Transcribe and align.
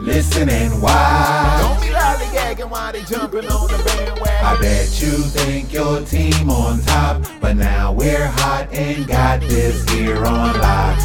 Listen 0.00 0.48
and 0.48 0.80
watch. 0.80 1.60
Don't 1.60 1.80
be 1.80 1.88
lollygagging 1.88 2.70
while 2.70 2.92
they 2.92 3.02
jumping 3.02 3.48
on 3.48 3.66
the 3.66 3.82
bandwagon. 3.84 4.44
I 4.44 4.56
bet 4.60 5.02
you 5.02 5.10
think 5.10 5.72
your 5.72 6.02
team 6.02 6.48
on 6.48 6.80
top, 6.82 7.24
but 7.40 7.56
now 7.56 7.92
we're 7.92 8.26
hot 8.26 8.68
and 8.72 9.06
got 9.08 9.40
this 9.40 9.88
here 9.90 10.24
on 10.24 10.60
lock. 10.60 11.00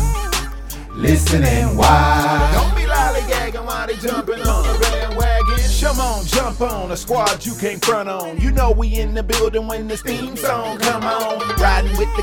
Listen 0.95 1.43
and 1.43 1.75
watch. 1.75 2.53
Don't 2.53 2.75
be 2.75 2.83
lollygagging 2.83 3.65
while 3.65 3.87
they 3.87 3.95
jumping 3.95 4.39
on 4.41 4.63
the 4.63 4.79
bandwagon. 4.79 5.33
Come 5.81 5.99
on, 5.99 6.25
jump 6.25 6.61
on 6.61 6.91
a 6.91 6.95
squad 6.95 7.45
you 7.45 7.53
can't 7.55 7.83
front 7.83 8.07
on. 8.07 8.39
You 8.39 8.51
know 8.51 8.71
we 8.71 8.95
in 8.95 9.13
the 9.13 9.21
building 9.21 9.67
when 9.67 9.87
this 9.87 10.01
theme 10.01 10.37
song 10.37 10.77
come 10.77 11.03
on. 11.03 11.39
Riding 11.59 11.97
with 11.97 12.15
the 12.15 12.22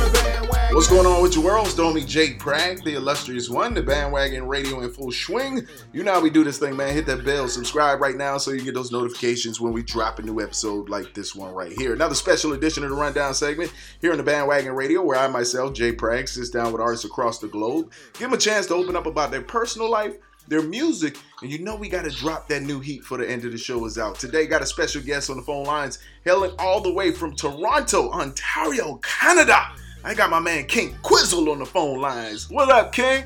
What's 0.73 0.87
going 0.87 1.05
on 1.05 1.21
with 1.21 1.35
your 1.35 1.43
world? 1.43 1.65
It's 1.65 1.75
Domi 1.75 2.05
Jake 2.05 2.39
Prag, 2.39 2.81
the 2.85 2.95
illustrious 2.95 3.49
one, 3.49 3.73
the 3.73 3.83
bandwagon 3.83 4.47
radio 4.47 4.79
in 4.79 4.89
full 4.89 5.11
swing. 5.11 5.67
You 5.91 6.01
know 6.01 6.13
how 6.13 6.21
we 6.21 6.29
do 6.29 6.45
this 6.45 6.59
thing, 6.59 6.77
man. 6.77 6.93
Hit 6.93 7.05
that 7.07 7.25
bell, 7.25 7.49
subscribe 7.49 7.99
right 7.99 8.15
now 8.15 8.37
so 8.37 8.51
you 8.51 8.61
get 8.61 8.73
those 8.73 8.89
notifications 8.89 9.59
when 9.59 9.73
we 9.73 9.83
drop 9.83 10.19
a 10.19 10.21
new 10.21 10.39
episode 10.39 10.87
like 10.87 11.13
this 11.13 11.35
one 11.35 11.53
right 11.53 11.73
here. 11.73 11.93
Another 11.93 12.15
special 12.15 12.53
edition 12.53 12.85
of 12.85 12.89
the 12.89 12.95
Rundown 12.95 13.33
segment 13.33 13.73
here 13.99 14.11
on 14.11 14.17
the 14.17 14.23
bandwagon 14.23 14.71
radio, 14.71 15.03
where 15.03 15.19
I 15.19 15.27
myself, 15.27 15.73
Jay 15.73 15.91
Prag, 15.91 16.29
sits 16.29 16.49
down 16.49 16.71
with 16.71 16.81
artists 16.81 17.05
across 17.05 17.39
the 17.39 17.49
globe, 17.49 17.91
give 18.13 18.29
them 18.29 18.33
a 18.33 18.37
chance 18.37 18.67
to 18.67 18.75
open 18.75 18.95
up 18.95 19.05
about 19.07 19.29
their 19.29 19.41
personal 19.41 19.91
life. 19.91 20.15
Their 20.47 20.63
music, 20.63 21.17
and 21.43 21.51
you 21.51 21.59
know 21.59 21.75
we 21.75 21.87
got 21.87 22.03
to 22.03 22.09
drop 22.09 22.47
that 22.47 22.63
new 22.63 22.79
heat 22.79 23.03
for 23.03 23.17
the 23.17 23.29
end 23.29 23.45
of 23.45 23.51
the 23.51 23.57
show 23.59 23.85
is 23.85 23.99
out. 23.99 24.15
Today, 24.15 24.47
got 24.47 24.63
a 24.63 24.65
special 24.65 25.01
guest 25.01 25.29
on 25.29 25.37
the 25.37 25.43
phone 25.43 25.65
lines, 25.65 25.99
hailing 26.25 26.55
all 26.57 26.81
the 26.81 26.91
way 26.91 27.11
from 27.11 27.35
Toronto, 27.35 28.09
Ontario, 28.09 28.95
Canada. 29.03 29.67
I 30.03 30.15
got 30.15 30.31
my 30.31 30.39
man 30.39 30.65
King 30.65 30.95
Quizzle 31.03 31.49
on 31.51 31.59
the 31.59 31.65
phone 31.65 31.99
lines. 31.99 32.49
What 32.49 32.69
up, 32.69 32.91
King? 32.91 33.23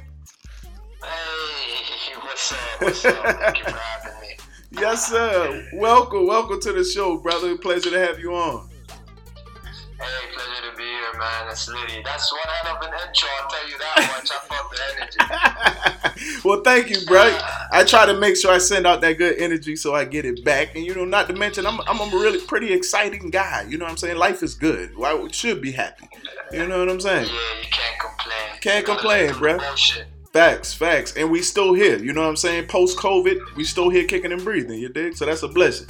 Hey, 1.01 2.13
what's 2.19 2.51
up? 2.51 2.59
What's 2.79 3.05
up? 3.05 3.15
Thank 3.39 3.59
you 3.59 3.63
for 3.63 3.71
having 3.71 4.21
me. 4.21 4.27
Yes, 4.71 5.07
sir. 5.07 5.69
Welcome, 5.75 6.27
welcome 6.27 6.59
to 6.59 6.73
the 6.73 6.83
show, 6.83 7.15
brother. 7.17 7.57
Pleasure 7.57 7.91
to 7.91 7.97
have 7.99 8.19
you 8.19 8.33
on. 8.35 8.67
Hey, 8.67 8.91
pleasure 9.97 10.01
to 10.01 10.01
be 10.01 10.03
here, 10.03 10.54
man. 11.17 11.47
It's 11.49 11.67
Liddy. 11.67 12.01
That's 12.03 12.31
one 12.31 12.41
hell 12.45 12.75
of 12.75 12.81
an 12.83 12.93
intro, 13.07 13.29
I'll 13.41 13.49
tell 13.49 13.69
you 13.69 13.77
that 13.77 13.95
much. 14.13 14.31
I 14.31 14.39
felt 14.47 14.71
the 14.71 16.15
energy. 16.15 16.41
well, 16.43 16.61
thank 16.61 16.89
you, 16.89 17.05
bro. 17.05 17.37
I 17.71 17.83
try 17.83 18.05
to 18.05 18.13
make 18.13 18.37
sure 18.37 18.51
I 18.51 18.57
send 18.57 18.87
out 18.87 19.01
that 19.01 19.17
good 19.17 19.37
energy 19.37 19.75
so 19.75 19.93
I 19.93 20.05
get 20.05 20.25
it 20.25 20.43
back. 20.43 20.75
And 20.75 20.85
you 20.85 20.95
know, 20.95 21.05
not 21.05 21.27
to 21.27 21.33
mention, 21.33 21.65
I'm, 21.65 21.79
I'm 21.87 21.99
a 21.99 22.17
really 22.17 22.39
pretty 22.39 22.73
exciting 22.73 23.29
guy. 23.29 23.65
You 23.67 23.77
know 23.77 23.85
what 23.85 23.91
I'm 23.91 23.97
saying? 23.97 24.17
Life 24.17 24.43
is 24.43 24.55
good. 24.55 24.95
Why 24.95 25.13
we 25.15 25.31
should 25.31 25.61
be 25.61 25.71
happy. 25.71 26.07
You 26.51 26.67
know 26.67 26.79
what 26.79 26.89
I'm 26.89 27.01
saying? 27.01 27.27
Yeah, 27.27 27.33
you 27.61 27.67
can't 27.71 27.99
complain. 27.99 28.61
Can't 28.61 28.85
complain, 28.85 29.29
bruh. 29.31 30.05
Facts, 30.31 30.73
facts. 30.73 31.15
And 31.15 31.31
we 31.31 31.41
still 31.41 31.73
here. 31.73 31.97
You 31.97 32.11
know 32.11 32.21
what 32.21 32.27
I'm 32.27 32.35
saying? 32.35 32.67
Post 32.67 32.97
COVID, 32.97 33.55
we 33.55 33.63
still 33.63 33.89
here 33.89 34.05
kicking 34.05 34.33
and 34.33 34.43
breathing. 34.43 34.79
You 34.79 34.89
dig? 34.89 35.15
So 35.15 35.25
that's 35.25 35.43
a 35.43 35.47
blessing. 35.47 35.87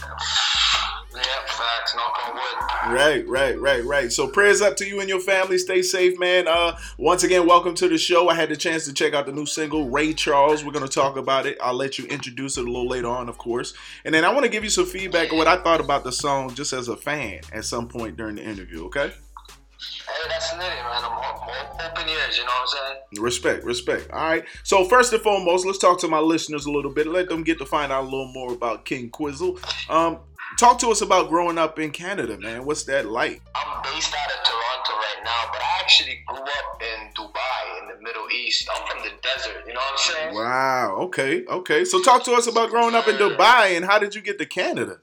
Yep, 1.15 1.47
facts. 1.47 1.95
Knock 1.95 2.27
on 2.27 2.35
wood. 2.35 2.93
Right, 2.93 3.27
right, 3.27 3.59
right, 3.59 3.83
right. 3.85 4.11
So 4.11 4.27
prayers 4.27 4.61
up 4.61 4.75
to 4.77 4.85
you 4.85 4.99
and 4.99 5.07
your 5.07 5.21
family. 5.21 5.57
Stay 5.57 5.81
safe, 5.81 6.19
man. 6.19 6.47
Uh, 6.47 6.77
once 6.97 7.23
again, 7.23 7.47
welcome 7.47 7.73
to 7.75 7.87
the 7.87 7.97
show. 7.97 8.27
I 8.27 8.35
had 8.35 8.49
the 8.49 8.57
chance 8.57 8.85
to 8.85 8.93
check 8.93 9.13
out 9.13 9.25
the 9.25 9.31
new 9.31 9.45
single, 9.45 9.89
Ray 9.89 10.13
Charles. 10.13 10.65
We're 10.65 10.73
gonna 10.73 10.87
talk 10.87 11.15
about 11.15 11.45
it. 11.45 11.57
I'll 11.61 11.73
let 11.73 11.97
you 11.97 12.05
introduce 12.07 12.57
it 12.57 12.61
a 12.61 12.67
little 12.67 12.89
later 12.89 13.07
on, 13.07 13.29
of 13.29 13.37
course. 13.37 13.73
And 14.03 14.13
then 14.13 14.25
I 14.25 14.33
want 14.33 14.43
to 14.43 14.49
give 14.51 14.63
you 14.63 14.69
some 14.69 14.85
feedback 14.85 15.31
of 15.31 15.37
what 15.37 15.47
I 15.47 15.55
thought 15.63 15.79
about 15.79 16.03
the 16.03 16.11
song, 16.11 16.53
just 16.53 16.73
as 16.73 16.89
a 16.89 16.97
fan, 16.97 17.39
at 17.53 17.63
some 17.63 17.87
point 17.87 18.17
during 18.17 18.35
the 18.35 18.43
interview. 18.43 18.85
Okay? 18.87 19.07
Hey, 19.07 20.29
that's 20.29 20.53
Liddy, 20.53 20.63
man. 20.63 21.03
I'm, 21.03 21.11
I'm 21.11 21.91
open 21.91 22.09
ears, 22.09 22.37
you 22.37 22.43
know 22.43 22.51
what 22.51 22.61
I'm 22.61 22.67
saying? 22.67 23.23
Respect, 23.23 23.63
respect. 23.63 24.11
All 24.11 24.19
right. 24.19 24.45
So 24.63 24.85
first 24.85 25.13
and 25.13 25.21
foremost, 25.21 25.65
let's 25.65 25.77
talk 25.77 25.99
to 26.01 26.07
my 26.07 26.19
listeners 26.19 26.65
a 26.65 26.71
little 26.71 26.91
bit. 26.91 27.07
Let 27.07 27.29
them 27.29 27.43
get 27.43 27.57
to 27.59 27.65
find 27.65 27.91
out 27.91 28.03
a 28.03 28.05
little 28.05 28.31
more 28.31 28.53
about 28.53 28.85
King 28.85 29.09
Quizzle. 29.09 29.59
Um, 29.89 30.19
talk 30.57 30.79
to 30.79 30.89
us 30.89 31.01
about 31.01 31.29
growing 31.29 31.57
up 31.57 31.79
in 31.79 31.91
Canada, 31.91 32.37
man. 32.37 32.65
What's 32.65 32.83
that 32.83 33.05
like? 33.05 33.41
I'm 33.55 33.81
based 33.83 34.13
out 34.13 34.31
of 34.31 34.43
Toronto 34.43 34.93
right 34.93 35.23
now, 35.23 35.49
but 35.51 35.61
I 35.61 35.79
actually 35.79 36.19
grew 36.27 36.41
up 36.41 36.81
in 36.81 37.13
Dubai 37.13 37.81
in 37.81 37.87
the 37.89 38.01
Middle 38.01 38.27
East. 38.31 38.67
I'm 38.73 38.87
from 38.87 39.03
the 39.03 39.11
desert, 39.21 39.63
you 39.67 39.73
know 39.73 39.79
what 39.79 39.91
I'm 39.91 39.97
saying? 39.97 40.35
Wow. 40.35 40.95
Okay. 41.01 41.45
Okay. 41.45 41.85
So 41.85 42.01
talk 42.01 42.23
to 42.25 42.33
us 42.33 42.47
about 42.47 42.69
growing 42.69 42.95
up 42.95 43.07
in 43.07 43.15
Dubai 43.15 43.75
and 43.75 43.85
how 43.85 43.99
did 43.99 44.15
you 44.15 44.21
get 44.21 44.37
to 44.39 44.45
Canada? 44.45 44.99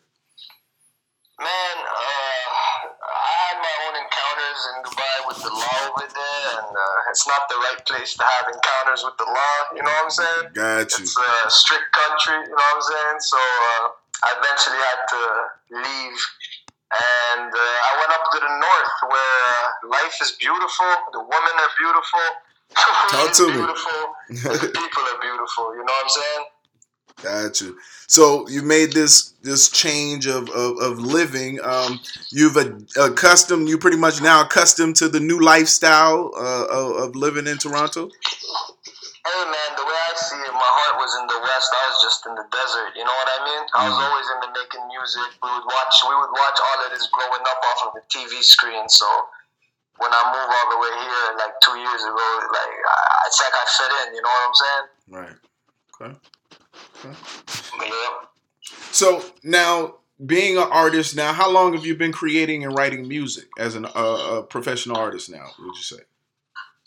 Man, 1.41 1.49
uh, 1.49 3.03
I 3.03 3.35
had 3.51 3.57
my 3.59 3.75
own 3.89 3.95
encounters 3.99 4.61
in 4.71 4.77
Dubai 4.87 5.17
with 5.27 5.43
the 5.43 5.51
law 5.51 5.79
over 5.91 6.07
there, 6.07 6.51
and 6.63 6.71
uh, 6.71 7.11
it's 7.11 7.27
not 7.27 7.49
the 7.49 7.57
right 7.57 7.83
place 7.85 8.15
to 8.15 8.23
have 8.23 8.47
encounters 8.47 9.03
with 9.03 9.17
the 9.19 9.27
law. 9.27 9.57
You 9.75 9.83
know 9.83 9.91
what 9.91 10.05
I'm 10.05 10.11
saying? 10.11 10.55
Got 10.55 10.87
you. 10.99 11.03
It's 11.03 11.19
a 11.19 11.51
strict 11.51 11.91
country. 11.91 12.47
You 12.47 12.55
know 12.55 12.63
what 12.63 12.77
I'm 12.79 12.83
saying? 12.83 13.19
So 13.27 13.39
uh, 13.43 13.89
I 14.25 14.31
eventually 14.39 14.79
had 14.79 15.01
to 15.15 15.23
leave, 15.83 16.19
and 16.93 17.51
uh, 17.51 17.59
I 17.59 17.93
went 17.99 18.13
up 18.13 18.25
to 18.33 18.39
the 18.39 18.53
north 18.53 18.95
where 19.11 19.39
uh, 19.51 19.89
life 19.89 20.17
is 20.23 20.33
beautiful, 20.39 20.91
the 21.13 21.21
women 21.21 21.55
are 21.59 21.75
beautiful. 21.79 22.27
the 22.73 23.17
Talk 23.17 23.33
to 23.33 23.47
me. 23.49 23.53
beautiful, 23.53 24.01
and 24.29 24.61
the 24.61 24.73
people 24.73 25.03
are 25.03 25.21
beautiful. 25.21 25.75
You 25.77 25.85
know 25.85 25.93
what 25.93 26.05
I'm 26.05 26.09
saying? 26.09 26.45
Got 27.23 27.61
you. 27.61 27.79
So 28.07 28.49
you 28.49 28.63
made 28.63 28.93
this 28.93 29.35
this 29.43 29.71
change 29.71 30.27
of 30.27 30.49
of, 30.51 30.79
of 30.79 30.99
living. 30.99 31.61
Um, 31.63 32.01
you've 32.31 32.57
a, 32.57 32.79
accustomed. 33.01 33.69
You 33.69 33.79
pretty 33.79 33.97
much 33.97 34.21
now 34.23 34.43
accustomed 34.43 34.97
to 34.97 35.09
the 35.09 35.21
new 35.21 35.39
lifestyle 35.41 36.33
uh, 36.37 36.67
of, 36.71 36.97
of 36.97 37.17
living 37.17 37.47
in 37.47 37.59
Toronto. 37.59 38.11
Hey 39.23 39.39
man, 39.47 39.71
the 39.79 39.87
way 39.87 39.99
I 40.11 40.13
see 40.19 40.35
it, 40.43 40.51
my 40.51 40.67
heart 40.83 40.99
was 40.99 41.15
in 41.23 41.25
the 41.31 41.39
west. 41.47 41.71
I 41.71 41.83
was 41.95 41.99
just 42.03 42.27
in 42.27 42.35
the 42.35 42.43
desert. 42.51 42.91
You 42.99 43.07
know 43.07 43.15
what 43.15 43.31
I 43.31 43.39
mean? 43.47 43.63
I 43.71 43.81
was 43.87 43.95
Mhm. 43.95 44.03
always 44.11 44.27
into 44.35 44.49
making 44.51 44.83
music. 44.91 45.29
We 45.43 45.51
would 45.55 45.67
watch. 45.67 45.95
We 46.11 46.15
would 46.19 46.33
watch 46.35 46.59
all 46.59 46.79
of 46.83 46.91
this 46.91 47.07
growing 47.07 47.45
up 47.47 47.61
off 47.71 47.81
of 47.87 47.91
the 47.95 48.03
TV 48.11 48.43
screen. 48.43 48.89
So 48.89 49.07
when 50.03 50.11
I 50.13 50.23
moved 50.27 50.51
all 50.59 50.69
the 50.75 50.79
way 50.83 50.93
here, 51.07 51.27
like 51.39 51.55
two 51.63 51.79
years 51.79 52.03
ago, 52.03 52.27
like 52.51 52.75
I- 52.83 53.23
it's 53.31 53.39
like 53.41 53.55
I 53.55 53.65
fit 53.79 53.93
in. 54.09 54.15
You 54.17 54.23
know 54.23 54.29
what 54.35 54.49
I'm 54.49 54.55
saying? 54.65 54.87
Right. 55.07 55.39
Okay. 55.95 56.13
But 57.79 57.89
yeah. 57.89 58.27
So 58.91 59.23
now, 59.45 59.99
being 60.27 60.57
an 60.59 60.69
artist 60.71 61.15
now, 61.15 61.33
how 61.33 61.49
long 61.49 61.75
have 61.75 61.87
you 61.87 61.95
been 61.97 62.13
creating 62.13 62.65
and 62.65 62.77
writing 62.77 63.07
music 63.07 63.49
as 63.59 63.75
an, 63.75 63.87
uh, 63.87 64.39
a 64.39 64.43
professional 64.43 64.97
artist 64.97 65.31
now? 65.31 65.47
Would 65.59 65.77
you 65.77 65.83
say? 65.83 66.01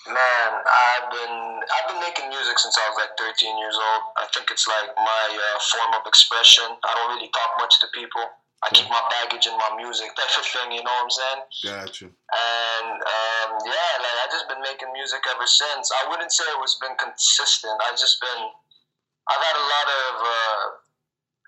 Man, 0.06 0.50
I've 0.62 1.10
been 1.10 1.38
I've 1.66 1.88
been 1.90 2.02
making 2.02 2.30
music 2.30 2.62
since 2.62 2.78
I 2.78 2.86
was 2.94 2.98
like 3.02 3.18
13 3.18 3.58
years 3.58 3.74
old. 3.74 4.02
I 4.22 4.30
think 4.30 4.54
it's 4.54 4.70
like 4.70 4.94
my 4.94 5.26
uh, 5.34 5.58
form 5.74 5.98
of 5.98 6.06
expression. 6.06 6.78
I 6.86 6.94
don't 6.94 7.10
really 7.18 7.34
talk 7.34 7.58
much 7.58 7.82
to 7.82 7.88
people. 7.90 8.22
I 8.62 8.70
keep 8.70 8.86
my 8.90 9.02
baggage 9.10 9.46
in 9.46 9.54
my 9.58 9.78
music, 9.78 10.14
type 10.14 10.30
of 10.38 10.46
thing. 10.46 10.78
You 10.78 10.82
know 10.86 10.94
what 10.94 11.10
I'm 11.10 11.14
saying? 11.14 11.42
Got 11.70 11.92
you. 12.02 12.10
And 12.10 12.98
um, 13.02 13.50
yeah, 13.66 13.92
like 13.98 14.18
I 14.22 14.26
just 14.30 14.46
been 14.46 14.62
making 14.62 14.94
music 14.94 15.26
ever 15.26 15.46
since. 15.50 15.90
I 15.90 16.06
wouldn't 16.10 16.30
say 16.30 16.46
it 16.54 16.62
was 16.62 16.78
been 16.78 16.98
consistent. 17.02 17.74
I've 17.82 17.98
just 17.98 18.22
been. 18.22 18.42
I've 19.26 19.42
had 19.42 19.58
a 19.58 19.66
lot 19.66 19.88
of 19.90 20.12
uh, 20.22 20.64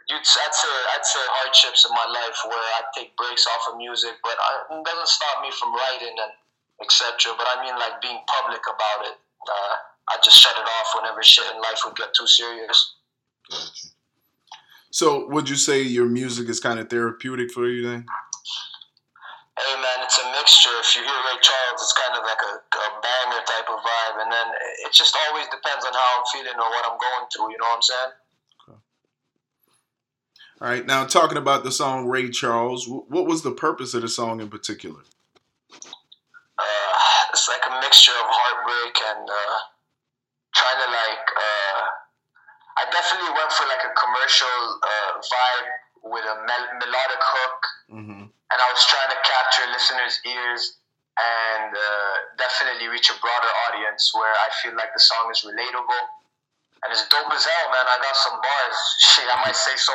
you'd 0.09 0.23
I'd 0.23 0.55
say 0.55 0.73
I'd 0.97 1.05
say 1.05 1.23
hardships 1.41 1.85
in 1.85 1.93
my 1.93 2.07
life 2.09 2.37
where 2.47 2.57
I 2.57 2.89
take 2.95 3.13
breaks 3.19 3.45
off 3.45 3.73
of 3.73 3.77
music, 3.77 4.17
but 4.23 4.33
I, 4.33 4.77
it 4.77 4.81
doesn't 4.81 5.11
stop 5.13 5.45
me 5.45 5.51
from 5.53 5.75
writing 5.75 6.15
and 6.15 6.31
etc. 6.81 7.33
But 7.37 7.47
I 7.49 7.63
mean 7.63 7.75
like 7.75 8.01
being 8.01 8.19
public 8.27 8.61
about 8.65 9.07
it. 9.07 9.17
Uh, 9.47 9.75
I 10.09 10.15
just 10.23 10.37
shut 10.37 10.55
it 10.55 10.63
off 10.63 10.87
whenever 10.95 11.21
shit 11.23 11.45
in 11.53 11.61
life 11.61 11.81
would 11.85 11.95
get 11.95 12.13
too 12.13 12.27
serious. 12.27 12.95
Gotcha. 13.49 13.87
So, 14.89 15.27
would 15.29 15.49
you 15.49 15.55
say 15.55 15.81
your 15.81 16.07
music 16.07 16.49
is 16.49 16.59
kind 16.59 16.79
of 16.79 16.89
therapeutic 16.89 17.51
for 17.51 17.67
you 17.67 17.83
then? 17.83 18.05
Hey 19.57 19.75
man, 19.81 19.99
it's 20.05 20.17
a 20.17 20.31
mixture. 20.31 20.69
If 20.79 20.95
you 20.95 21.01
hear 21.01 21.11
Ray 21.11 21.39
Charles, 21.41 21.81
it's 21.81 21.93
kind 21.93 22.17
of 22.17 22.23
like 22.23 22.41
a, 22.41 22.53
a 22.61 22.89
banger 23.01 23.43
type 23.45 23.67
of 23.69 23.79
vibe, 23.81 24.23
and 24.23 24.31
then 24.31 24.47
it 24.85 24.93
just 24.93 25.17
always 25.27 25.45
depends 25.47 25.83
on 25.83 25.93
how 25.93 26.07
I'm 26.17 26.23
feeling 26.31 26.55
or 26.55 26.69
what 26.69 26.85
I'm 26.85 26.97
going 26.97 27.25
through. 27.33 27.51
You 27.51 27.57
know 27.57 27.65
what 27.65 27.75
I'm 27.75 27.81
saying? 27.81 28.13
All 30.59 30.67
right, 30.67 30.85
now 30.85 31.05
talking 31.05 31.37
about 31.37 31.63
the 31.63 31.71
song 31.71 32.07
Ray 32.07 32.29
Charles, 32.29 32.87
what 32.87 33.27
was 33.27 33.43
the 33.43 33.51
purpose 33.51 33.93
of 33.93 34.01
the 34.01 34.09
song 34.09 34.41
in 34.41 34.49
particular? 34.49 35.01
Uh, 36.57 36.91
it's 37.33 37.47
like 37.47 37.61
a 37.69 37.73
mixture 37.81 38.17
of 38.17 38.27
heartbreak 38.27 38.95
and 39.13 39.29
uh, 39.29 39.57
trying 40.57 40.79
to 40.81 40.89
like. 40.89 41.25
Uh, 41.37 41.81
I 42.77 42.83
definitely 42.93 43.33
went 43.33 43.51
for 43.53 43.65
like 43.65 43.81
a 43.85 43.93
commercial 43.97 44.57
uh, 44.85 45.11
vibe 45.21 45.69
with 46.13 46.25
a 46.25 46.37
mel- 46.45 46.73
melodic 46.77 47.21
hook, 47.21 47.59
mm-hmm. 47.89 48.23
and 48.29 48.57
I 48.57 48.67
was 48.69 48.85
trying 48.85 49.09
to 49.13 49.19
capture 49.25 49.65
listeners' 49.73 50.17
ears 50.25 50.77
and 51.17 51.73
uh, 51.73 52.13
definitely 52.37 52.87
reach 52.93 53.09
a 53.09 53.17
broader 53.17 53.49
audience 53.69 54.13
where 54.13 54.29
I 54.29 54.49
feel 54.61 54.77
like 54.77 54.93
the 54.93 55.01
song 55.01 55.33
is 55.33 55.41
relatable 55.41 56.03
and 56.87 56.93
it's 56.93 57.07
dope 57.09 57.31
as 57.33 57.45
hell, 57.45 57.69
man. 57.69 57.85
I 57.85 57.97
got 58.01 58.15
some 58.15 58.39
bars. 58.41 58.77
Shit, 58.99 59.25
I 59.29 59.43
might 59.45 59.55
say 59.55 59.75
so 59.75 59.93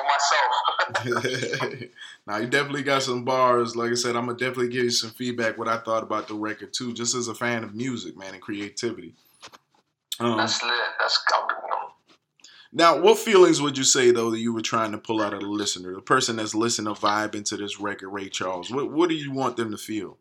myself. 1.09 1.91
now 2.27 2.37
you 2.37 2.47
definitely 2.47 2.83
got 2.83 3.03
some 3.03 3.25
bars. 3.25 3.75
Like 3.75 3.93
I 3.93 3.95
said, 3.95 4.15
I'm 4.15 4.27
gonna 4.27 4.39
definitely 4.39 4.69
give 4.69 4.85
you 4.85 4.91
some 4.91 5.11
feedback 5.11 5.57
what 5.57 5.69
I 5.69 5.79
thought 5.79 6.03
about 6.03 6.29
the 6.29 6.35
record 6.35 6.73
too, 6.73 6.93
just 6.93 7.15
as 7.15 7.29
a 7.29 7.35
fan 7.35 7.65
of 7.65 7.75
music, 7.75 8.17
man, 8.17 8.35
and 8.35 8.43
creativity. 8.43 9.15
Um, 10.21 10.37
That's 10.37 10.63
lit. 10.63 10.73
That's 11.01 11.25
now, 12.75 12.99
what 12.99 13.19
feelings 13.19 13.61
would 13.61 13.77
you 13.77 13.85
say 13.85 14.13
though 14.13 14.31
that 14.31 14.41
you 14.41 14.55
were 14.55 14.63
trying 14.63 14.93
to 14.93 14.99
pull 14.99 15.21
out 15.21 15.35
of 15.35 15.41
the 15.41 15.47
listener, 15.47 15.95
the 15.95 16.01
person 16.01 16.37
that's 16.37 16.55
listening 16.55 16.95
to 16.95 16.99
vibe 16.99 17.35
into 17.35 17.59
this 17.59 17.79
record, 17.79 18.09
Ray 18.09 18.31
Charles? 18.31 18.71
What 18.71 18.91
What 18.91 19.11
do 19.11 19.15
you 19.15 19.31
want 19.31 19.59
them 19.59 19.71
to 19.73 19.77
feel? 19.77 20.17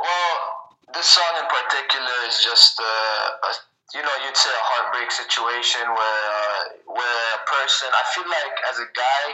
Well, 0.00 0.57
this 0.98 1.14
song 1.14 1.34
in 1.38 1.46
particular 1.46 2.16
is 2.26 2.42
just 2.42 2.74
uh, 2.74 3.46
a, 3.46 3.50
you 3.94 4.02
know 4.02 4.14
you'd 4.26 4.34
say 4.34 4.50
a 4.50 4.64
heartbreak 4.74 5.06
situation 5.14 5.86
where 5.86 6.26
uh, 6.26 6.62
where 6.90 7.22
a 7.38 7.42
person. 7.46 7.86
I 7.86 8.02
feel 8.18 8.26
like 8.26 8.54
as 8.66 8.82
a 8.82 8.88
guy, 8.90 9.24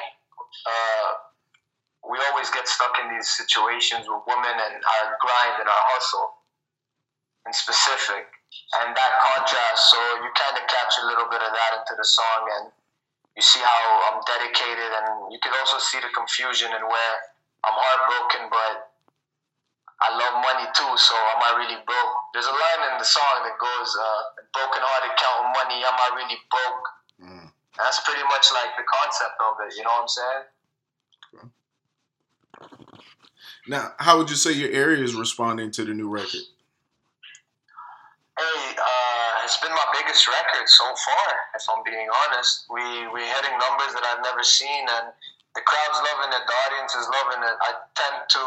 uh, 0.68 1.08
we 2.04 2.20
always 2.28 2.52
get 2.52 2.68
stuck 2.68 2.92
in 3.00 3.08
these 3.16 3.32
situations 3.32 4.04
with 4.04 4.20
women 4.28 4.52
and 4.52 4.76
our 4.76 5.16
grind 5.24 5.64
and 5.64 5.68
our 5.72 5.84
hustle, 5.96 6.36
in 7.48 7.52
specific 7.56 8.28
and 8.84 8.92
that 8.92 9.12
contrast. 9.24 9.88
So 9.88 9.98
you 10.20 10.28
kind 10.36 10.60
of 10.60 10.68
catch 10.68 11.00
a 11.00 11.04
little 11.08 11.32
bit 11.32 11.40
of 11.40 11.48
that 11.48 11.80
into 11.80 11.96
the 11.96 12.04
song, 12.04 12.42
and 12.60 12.64
you 13.40 13.42
see 13.42 13.64
how 13.64 14.12
I'm 14.12 14.20
dedicated, 14.28 14.90
and 15.00 15.32
you 15.32 15.40
can 15.40 15.56
also 15.56 15.80
see 15.80 15.96
the 16.04 16.12
confusion 16.12 16.76
and 16.76 16.84
where 16.84 17.14
I'm 17.64 17.72
heartbroken, 17.72 18.52
but 18.52 18.93
I 20.02 20.08
love 20.18 20.34
money 20.42 20.66
too. 20.74 20.92
So 20.98 21.14
am 21.14 21.40
I 21.42 21.52
really 21.58 21.80
broke? 21.86 22.14
There's 22.34 22.50
a 22.50 22.56
line 22.56 22.82
in 22.92 22.98
the 22.98 23.06
song 23.06 23.46
that 23.46 23.56
goes, 23.58 23.90
uh, 23.94 24.20
"Broken 24.52 24.82
hearted 24.82 25.14
counting 25.16 25.52
money. 25.54 25.78
Am 25.84 25.94
I 25.94 26.08
really 26.18 26.38
broke?" 26.50 26.86
Mm. 27.22 27.46
That's 27.78 28.00
pretty 28.02 28.22
much 28.24 28.46
like 28.52 28.76
the 28.76 28.84
concept 28.86 29.36
of 29.40 29.54
it. 29.66 29.76
You 29.76 29.84
know 29.84 29.90
what 29.90 30.02
I'm 30.02 30.08
saying? 30.08 30.44
Now, 33.66 33.94
how 33.98 34.18
would 34.18 34.28
you 34.28 34.36
say 34.36 34.52
your 34.52 34.70
area 34.70 35.02
is 35.02 35.14
responding 35.14 35.70
to 35.72 35.84
the 35.84 35.94
new 35.94 36.08
record? 36.08 36.44
Hey, 38.36 38.74
uh, 38.76 39.44
it's 39.44 39.56
been 39.58 39.72
my 39.72 39.86
biggest 39.96 40.28
record 40.28 40.68
so 40.68 40.84
far. 40.84 41.28
If 41.54 41.62
I'm 41.70 41.82
being 41.84 42.08
honest, 42.26 42.66
we 42.68 42.82
we're 43.08 43.24
hitting 43.24 43.56
numbers 43.56 43.94
that 43.94 44.04
I've 44.04 44.22
never 44.22 44.42
seen, 44.42 44.86
and 44.88 45.12
the 45.54 45.62
crowd's 45.62 46.00
loving 46.02 46.34
it. 46.34 46.42
The 46.50 46.56
audience 46.66 46.92
is 46.98 47.06
loving 47.06 47.42
it. 47.46 47.56
I 47.62 47.70
tend 47.94 48.18
to 48.26 48.42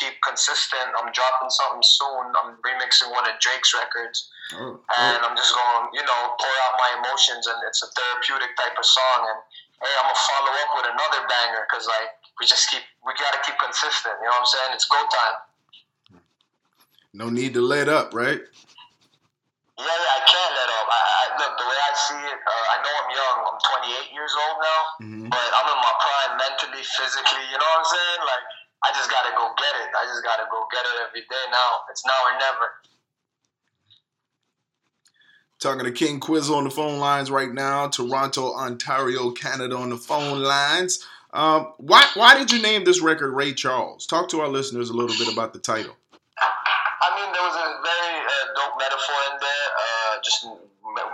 keep 0.00 0.16
consistent. 0.24 0.88
I'm 0.96 1.12
dropping 1.12 1.52
something 1.52 1.84
soon. 1.84 2.32
I'm 2.32 2.56
remixing 2.64 3.12
one 3.12 3.28
of 3.28 3.36
Drake's 3.36 3.76
records, 3.76 4.32
oh, 4.56 4.80
and 4.80 5.20
I'm 5.28 5.36
just 5.36 5.52
going, 5.52 5.92
you 5.92 6.00
know, 6.08 6.20
pour 6.40 6.56
out 6.64 6.80
my 6.80 6.90
emotions, 7.04 7.44
and 7.44 7.60
it's 7.68 7.84
a 7.84 7.88
therapeutic 7.92 8.56
type 8.56 8.80
of 8.80 8.86
song. 8.88 9.20
And 9.28 9.38
hey, 9.84 9.92
I'm 10.00 10.08
gonna 10.08 10.24
follow 10.24 10.52
up 10.56 10.70
with 10.80 10.86
another 10.88 11.20
banger 11.28 11.68
because 11.68 11.84
like 11.84 12.16
we 12.40 12.48
just 12.48 12.64
keep 12.72 12.84
we 13.04 13.12
gotta 13.20 13.44
keep 13.44 13.60
consistent. 13.60 14.16
You 14.24 14.32
know 14.32 14.40
what 14.40 14.48
I'm 14.48 14.52
saying? 14.52 14.70
It's 14.72 14.88
go 14.88 15.00
time. 15.04 15.36
No 17.12 17.28
need 17.28 17.52
to 17.54 17.62
let 17.64 17.92
up, 17.92 18.16
right? 18.16 18.40
Yeah, 19.78 19.86
yeah, 19.86 20.16
I 20.16 20.20
can't 20.26 20.52
let 20.58 20.68
up. 20.74 20.86
I, 20.90 21.00
I, 21.06 21.22
look, 21.38 21.52
the 21.54 21.66
way 21.70 21.78
I 21.78 21.92
see 21.94 22.18
it, 22.18 22.38
uh, 22.42 22.64
I 22.74 22.76
know 22.82 22.92
I'm 22.98 23.10
young. 23.14 23.37
I'm 23.48 23.58
28 23.80 24.12
years 24.12 24.32
old 24.36 24.56
now, 24.60 24.80
mm-hmm. 25.00 25.28
but 25.32 25.48
I'm 25.56 25.68
in 25.72 25.80
my 25.80 25.94
prime 25.98 26.32
mentally, 26.36 26.84
physically. 26.84 27.44
You 27.48 27.56
know 27.56 27.68
what 27.74 27.80
I'm 27.82 27.90
saying? 27.90 28.20
Like, 28.22 28.44
I 28.84 28.88
just 28.92 29.10
gotta 29.10 29.32
go 29.34 29.50
get 29.56 29.74
it. 29.82 29.90
I 29.96 30.04
just 30.06 30.22
gotta 30.22 30.46
go 30.52 30.68
get 30.70 30.84
it 30.84 30.96
every 31.08 31.24
day 31.26 31.44
now. 31.50 31.70
It's 31.90 32.04
now 32.06 32.20
or 32.28 32.34
never. 32.36 32.66
Talking 35.58 35.84
to 35.84 35.92
King 35.92 36.20
Quiz 36.20 36.50
on 36.50 36.64
the 36.64 36.70
phone 36.70 37.00
lines 37.00 37.32
right 37.32 37.52
now. 37.52 37.88
Toronto, 37.88 38.54
Ontario, 38.54 39.32
Canada 39.32 39.76
on 39.76 39.90
the 39.90 39.96
phone 39.96 40.38
lines. 40.38 41.04
Um, 41.32 41.74
why 41.78 42.06
why 42.14 42.38
did 42.38 42.52
you 42.52 42.62
name 42.62 42.84
this 42.84 43.02
record 43.02 43.34
Ray 43.34 43.52
Charles? 43.52 44.06
Talk 44.06 44.28
to 44.30 44.40
our 44.40 44.48
listeners 44.48 44.90
a 44.90 44.94
little 44.94 45.16
bit 45.18 45.32
about 45.32 45.52
the 45.52 45.58
title. 45.58 45.96
I 46.38 47.08
mean, 47.18 47.32
there 47.32 47.42
was 47.42 47.56
a 47.56 47.68
very 47.82 48.16
uh, 48.22 48.46
dope 48.54 48.78
metaphor 48.78 49.20
in 49.32 49.38
there, 49.40 49.68
uh, 49.76 50.22
just 50.22 50.46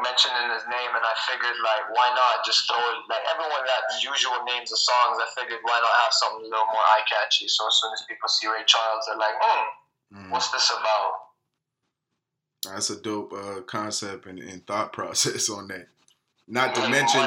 mentioning 0.00 0.48
his 0.52 0.64
name, 0.70 0.92
and 0.94 1.04
I 1.04 1.14
figured, 1.28 1.56
like, 1.60 1.84
why 1.92 2.08
not 2.12 2.44
just 2.44 2.64
throw 2.68 2.80
it? 2.80 3.04
Like, 3.08 3.24
everyone 3.28 3.62
got 3.64 3.82
usual 4.00 4.40
names 4.48 4.72
of 4.72 4.78
songs. 4.78 5.20
I 5.20 5.28
figured, 5.36 5.60
why 5.62 5.76
not 5.80 5.94
have 6.04 6.14
something 6.14 6.44
a 6.44 6.50
little 6.50 6.70
more 6.72 6.86
eye 6.96 7.04
catchy? 7.04 7.48
So 7.48 7.66
as 7.68 7.74
soon 7.80 7.92
as 7.92 8.02
people 8.08 8.28
see 8.28 8.48
Ray 8.48 8.64
Charles, 8.64 9.04
they're 9.06 9.20
like, 9.20 9.36
hmm, 9.36 9.64
mm. 10.16 10.30
what's 10.30 10.50
this 10.50 10.70
about? 10.70 11.24
That's 12.64 12.90
a 12.90 12.96
dope 13.00 13.32
uh, 13.32 13.60
concept 13.68 14.26
and, 14.26 14.38
and, 14.38 14.66
thought 14.66 14.92
process 14.98 15.50
on 15.50 15.68
that. 15.68 15.88
Not 16.48 16.74
to 16.74 16.88
mention. 16.88 17.20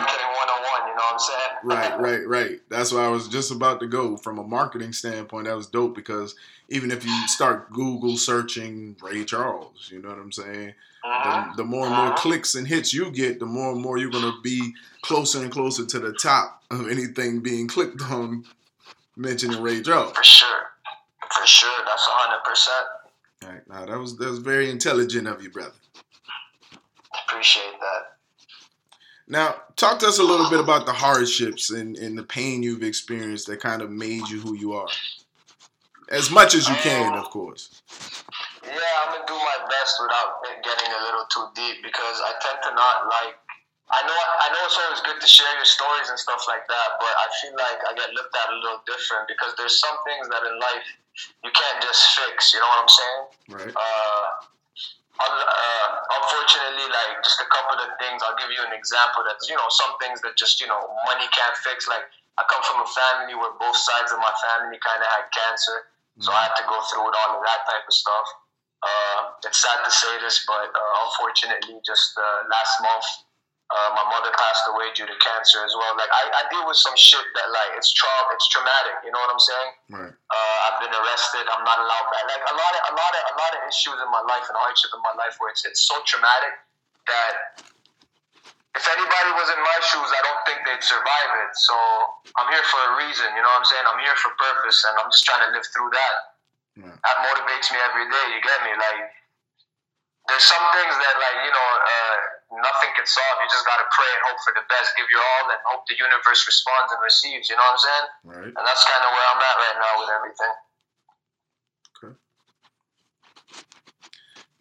Marketing 0.97 0.97
101, 0.97 0.97
you 0.97 0.97
know 0.97 1.03
what 1.03 1.13
I'm 1.13 1.19
saying? 1.19 1.57
right, 1.63 1.99
right, 1.99 2.27
right. 2.27 2.61
That's 2.69 2.91
why 2.91 3.05
I 3.05 3.09
was 3.09 3.27
just 3.27 3.51
about 3.51 3.79
to 3.79 3.87
go. 3.87 4.17
From 4.17 4.39
a 4.39 4.43
marketing 4.43 4.93
standpoint, 4.93 5.45
that 5.45 5.55
was 5.55 5.67
dope 5.67 5.95
because 5.95 6.35
even 6.69 6.91
if 6.91 7.05
you 7.05 7.27
start 7.27 7.71
Google 7.71 8.17
searching 8.17 8.95
Ray 9.01 9.23
Charles, 9.23 9.89
you 9.91 10.01
know 10.01 10.09
what 10.09 10.19
I'm 10.19 10.31
saying? 10.31 10.73
Uh-huh. 11.03 11.51
The, 11.55 11.63
the, 11.63 11.67
more 11.67 11.85
and 11.85 11.95
more 11.95 12.07
uh-huh. 12.07 12.17
clicks 12.17 12.55
and 12.55 12.67
hits 12.67 12.93
you 12.93 13.11
get, 13.11 13.39
the 13.39 13.45
more 13.45 13.71
and 13.71 13.81
more 13.81 13.97
you're 13.97 14.09
going 14.09 14.31
to 14.31 14.41
be 14.41 14.73
closer 15.01 15.41
and 15.41 15.51
closer 15.51 15.85
to 15.85 15.99
the 15.99 16.13
top 16.13 16.63
of 16.69 16.89
anything 16.89 17.39
being 17.39 17.67
clicked 17.67 18.01
on 18.01 18.43
mentioning 19.15 19.61
Ray 19.61 19.81
Charles. 19.81 20.15
For 20.15 20.23
sure. 20.23 20.63
For 21.31 21.47
sure. 21.47 21.71
That's 21.85 22.07
100%. 22.07 22.67
All 23.43 23.49
right. 23.49 23.69
Now, 23.69 23.85
that 23.85 23.99
was, 23.99 24.17
that 24.17 24.29
was 24.29 24.39
very 24.39 24.69
intelligent 24.69 25.27
of 25.27 25.41
you, 25.41 25.49
brother. 25.49 25.71
Appreciate 27.27 27.79
that. 27.79 28.16
Now, 29.27 29.55
talk 29.75 29.99
to 29.99 30.07
us 30.07 30.19
a 30.19 30.23
little 30.23 30.49
bit 30.49 30.59
about 30.59 30.85
the 30.85 30.93
hardships 30.93 31.69
and, 31.69 31.97
and 31.97 32.17
the 32.17 32.23
pain 32.23 32.63
you've 32.63 32.83
experienced 32.83 33.47
that 33.47 33.59
kind 33.59 33.81
of 33.81 33.91
made 33.91 34.29
you 34.29 34.39
who 34.39 34.55
you 34.55 34.73
are 34.73 34.87
as 36.09 36.31
much 36.31 36.55
as 36.55 36.67
you 36.67 36.75
can, 36.75 37.13
of 37.13 37.29
course. 37.29 37.83
Yeah, 38.63 38.71
I'm 38.73 39.11
gonna 39.11 39.27
do 39.27 39.35
my 39.35 39.59
best 39.67 39.95
without 39.99 40.43
getting 40.63 40.91
a 40.91 41.01
little 41.03 41.27
too 41.31 41.47
deep 41.55 41.83
because 41.83 42.17
I 42.23 42.31
tend 42.39 42.59
to 42.63 42.71
not 42.75 43.07
like. 43.07 43.35
I 43.87 44.03
know 44.03 44.15
I 44.15 44.47
know 44.51 44.61
it's 44.67 44.79
always 44.83 44.99
good 45.07 45.19
to 45.23 45.27
share 45.27 45.47
your 45.55 45.67
stories 45.67 46.11
and 46.11 46.19
stuff 46.19 46.43
like 46.47 46.67
that, 46.67 46.89
but 46.99 47.07
I 47.07 47.27
feel 47.39 47.55
like 47.55 47.79
I 47.87 47.95
get 47.95 48.11
looked 48.11 48.35
at 48.35 48.47
a 48.51 48.57
little 48.59 48.83
different 48.83 49.31
because 49.31 49.55
there's 49.55 49.79
some 49.79 49.95
things 50.03 50.27
that 50.27 50.43
in 50.43 50.59
life 50.59 50.87
you 51.43 51.51
can't 51.55 51.79
just 51.79 52.03
fix. 52.19 52.51
You 52.51 52.59
know 52.59 52.67
what 52.67 52.83
I'm 52.83 52.91
saying? 52.91 53.23
Right. 53.47 53.73
Uh, 53.75 54.23
uh, 55.21 55.87
unfortunately, 56.21 56.87
like 56.93 57.23
just 57.25 57.41
a 57.41 57.49
couple 57.49 57.77
of 57.81 57.89
things. 57.97 58.21
I'll 58.21 58.37
give 58.37 58.53
you 58.53 58.61
an 58.61 58.73
example. 58.73 59.25
That's 59.25 59.49
you 59.49 59.57
know 59.57 59.69
some 59.69 59.97
things 59.97 60.21
that 60.21 60.37
just 60.37 60.61
you 60.61 60.67
know 60.69 60.79
money 61.09 61.27
can't 61.33 61.57
fix. 61.65 61.89
Like 61.89 62.05
I 62.37 62.45
come 62.45 62.61
from 62.61 62.85
a 62.85 62.89
family 62.89 63.33
where 63.33 63.53
both 63.57 63.77
sides 63.77 64.13
of 64.13 64.21
my 64.21 64.33
family 64.45 64.77
kind 64.81 65.01
of 65.01 65.09
had 65.09 65.25
cancer. 65.33 65.89
So 66.17 66.33
I 66.33 66.49
had 66.49 66.55
to 66.57 66.65
go 66.65 66.81
through 66.89 67.05
with 67.05 67.13
all 67.13 67.37
of 67.37 67.45
that 67.45 67.61
type 67.69 67.85
of 67.85 67.93
stuff. 67.93 68.27
Uh, 68.81 69.37
it's 69.45 69.61
sad 69.61 69.77
to 69.85 69.91
say 69.93 70.17
this, 70.21 70.45
but 70.49 70.69
uh, 70.69 70.93
unfortunately, 71.05 71.77
just 71.85 72.17
uh, 72.17 72.49
last 72.49 72.73
month, 72.81 73.05
uh, 73.67 73.89
my 73.99 74.05
mother 74.07 74.31
passed 74.31 74.63
away 74.71 74.87
due 74.95 75.03
to 75.03 75.17
cancer 75.19 75.59
as 75.67 75.75
well. 75.75 75.91
Like 75.99 76.07
I, 76.07 76.23
I 76.31 76.41
deal 76.47 76.63
with 76.63 76.79
some 76.79 76.95
shit 76.95 77.23
that 77.35 77.47
like 77.51 77.75
it's 77.75 77.91
tra- 77.91 78.31
it's 78.31 78.47
traumatic. 78.47 79.03
You 79.03 79.11
know 79.11 79.19
what 79.19 79.31
I'm 79.35 79.43
saying? 79.43 79.71
Right. 79.91 80.13
Uh, 80.15 80.57
I've 80.71 80.79
been 80.79 80.95
arrested. 80.95 81.43
I'm 81.51 81.67
not 81.67 81.75
allowed 81.75 82.07
back. 82.07 82.23
Like 82.31 82.43
a 82.47 82.55
lot 82.55 82.73
of 82.79 82.81
a 82.87 82.93
lot 82.95 83.11
of 83.11 83.21
a 83.27 83.35
lot 83.35 83.51
of 83.59 83.61
issues 83.67 83.99
in 83.99 84.07
my 84.07 84.23
life 84.23 84.47
and 84.47 84.55
hardship 84.55 84.95
in 84.95 85.03
my 85.03 85.15
life 85.19 85.35
where 85.43 85.51
it's 85.51 85.67
it's 85.67 85.83
so 85.83 85.99
traumatic 86.07 86.55
that 87.11 87.59
if 88.77 88.85
anybody 88.87 89.31
was 89.35 89.51
in 89.51 89.59
my 89.59 89.79
shoes, 89.83 90.09
I 90.15 90.21
don't 90.23 90.41
think 90.47 90.63
they'd 90.63 90.85
survive 90.85 91.31
it. 91.43 91.51
So 91.59 91.75
I'm 92.39 92.47
here 92.47 92.63
for 92.71 92.79
a 92.87 92.91
reason. 93.03 93.27
You 93.35 93.43
know 93.43 93.51
what 93.51 93.65
I'm 93.65 93.67
saying? 93.67 93.83
I'm 93.83 93.99
here 93.99 94.15
for 94.15 94.31
purpose, 94.39 94.79
and 94.87 94.95
I'm 94.95 95.11
just 95.11 95.27
trying 95.27 95.43
to 95.43 95.51
live 95.51 95.67
through 95.75 95.91
that. 95.91 96.15
Yeah. 96.77 96.93
That 96.93 97.17
motivates 97.19 97.67
me 97.73 97.83
every 97.83 98.07
day. 98.07 98.25
You 98.31 98.39
get 98.39 98.59
me? 98.63 98.71
Like 98.79 99.11
there's 100.31 100.47
some 100.47 100.63
things 100.71 100.95
that 100.95 101.15
like 101.19 101.37
you 101.43 101.51
know 101.51 101.67
uh, 101.83 102.17
nothing 102.51 102.91
can 102.95 103.07
solve. 103.07 103.35
You 103.43 103.47
just 103.51 103.67
gotta 103.67 103.87
pray 103.91 104.11
and 104.15 104.21
hope 104.27 104.39
for 104.43 104.53
the 104.55 104.65
best. 104.71 104.95
Give 104.95 105.07
your 105.11 105.19
all 105.19 105.51
and 105.51 105.59
hope 105.67 105.83
the 105.87 105.97
universe 105.99 106.47
responds 106.47 106.91
and 106.95 107.01
receives. 107.03 107.49
You 107.49 107.55
know 107.59 107.65
what 107.67 107.75
I'm 107.75 107.83
saying? 107.83 108.07
Right. 108.23 108.53
And 108.55 108.63
that's 108.63 108.83
kind 108.87 109.03
of 109.03 109.09
where 109.11 109.27
I'm 109.27 109.41
at 109.43 109.57
right 109.59 109.77
now 109.79 109.93
with 109.99 110.11
everything. 110.15 110.53
Okay. 111.91 112.13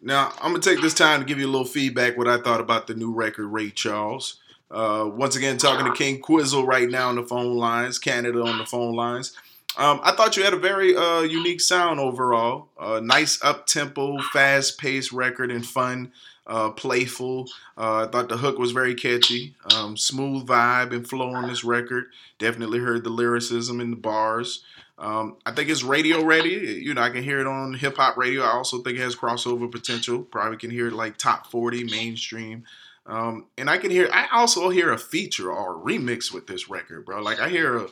Now 0.01 0.35
I'm 0.43 0.51
gonna 0.51 0.63
take 0.63 0.81
this 0.81 0.95
time 0.95 1.21
to 1.21 1.25
give 1.25 1.39
you 1.39 1.47
a 1.47 1.53
little 1.53 1.67
feedback. 1.67 2.17
What 2.17 2.27
I 2.27 2.37
thought 2.37 2.59
about 2.59 2.87
the 2.87 2.95
new 2.95 3.13
record, 3.13 3.47
Ray 3.47 3.71
Charles. 3.71 4.39
Uh, 4.69 5.09
once 5.13 5.37
again, 5.37 5.57
talking 5.57 5.85
to 5.85 5.93
King 5.93 6.19
Quizzle 6.19 6.65
right 6.65 6.89
now 6.89 7.07
on 7.07 7.15
the 7.15 7.23
phone 7.23 7.55
lines, 7.55 7.99
Canada 7.99 8.43
on 8.43 8.57
the 8.57 8.65
phone 8.65 8.93
lines. 8.95 9.33
Um, 9.77 10.01
I 10.03 10.11
thought 10.11 10.35
you 10.35 10.43
had 10.43 10.53
a 10.53 10.59
very 10.59 10.95
uh, 10.95 11.21
unique 11.21 11.61
sound 11.61 11.99
overall. 11.99 12.69
Uh, 12.79 12.99
nice 13.01 13.41
up 13.43 13.67
tempo, 13.67 14.17
fast 14.33 14.79
paced 14.79 15.13
record 15.13 15.51
and 15.51 15.65
fun, 15.65 16.11
uh, 16.47 16.71
playful. 16.71 17.47
Uh, 17.77 18.05
I 18.05 18.11
thought 18.11 18.29
the 18.29 18.37
hook 18.37 18.57
was 18.57 18.71
very 18.71 18.95
catchy. 18.95 19.53
Um, 19.75 19.97
smooth 19.97 20.47
vibe 20.47 20.93
and 20.93 21.07
flow 21.07 21.33
on 21.33 21.47
this 21.47 21.63
record. 21.63 22.05
Definitely 22.39 22.79
heard 22.79 23.03
the 23.03 23.09
lyricism 23.09 23.81
in 23.81 23.91
the 23.91 23.97
bars. 23.97 24.63
Um, 24.97 25.35
I 25.45 25.51
think 25.51 25.69
it's 25.69 25.83
radio 25.83 26.23
ready. 26.23 26.81
You 26.81 26.93
know, 26.93 27.01
I 27.01 27.09
can 27.09 27.23
hear 27.23 27.39
it 27.39 27.47
on 27.47 27.73
hip 27.73 27.97
hop 27.97 28.17
radio. 28.17 28.43
I 28.43 28.51
also 28.51 28.81
think 28.81 28.97
it 28.97 29.01
has 29.01 29.15
crossover 29.15 29.71
potential. 29.71 30.23
Probably 30.23 30.57
can 30.57 30.71
hear 30.71 30.87
it 30.87 30.93
like 30.93 31.17
top 31.17 31.51
40, 31.51 31.83
mainstream. 31.83 32.63
Um, 33.05 33.45
and 33.57 33.69
I 33.69 33.77
can 33.77 33.91
hear, 33.91 34.09
I 34.11 34.27
also 34.33 34.69
hear 34.69 34.91
a 34.91 34.97
feature 34.97 35.51
or 35.51 35.75
a 35.75 35.79
remix 35.79 36.33
with 36.33 36.47
this 36.47 36.69
record, 36.69 37.05
bro. 37.05 37.21
Like 37.21 37.39
I 37.39 37.47
hear 37.47 37.77
a, 37.77 37.87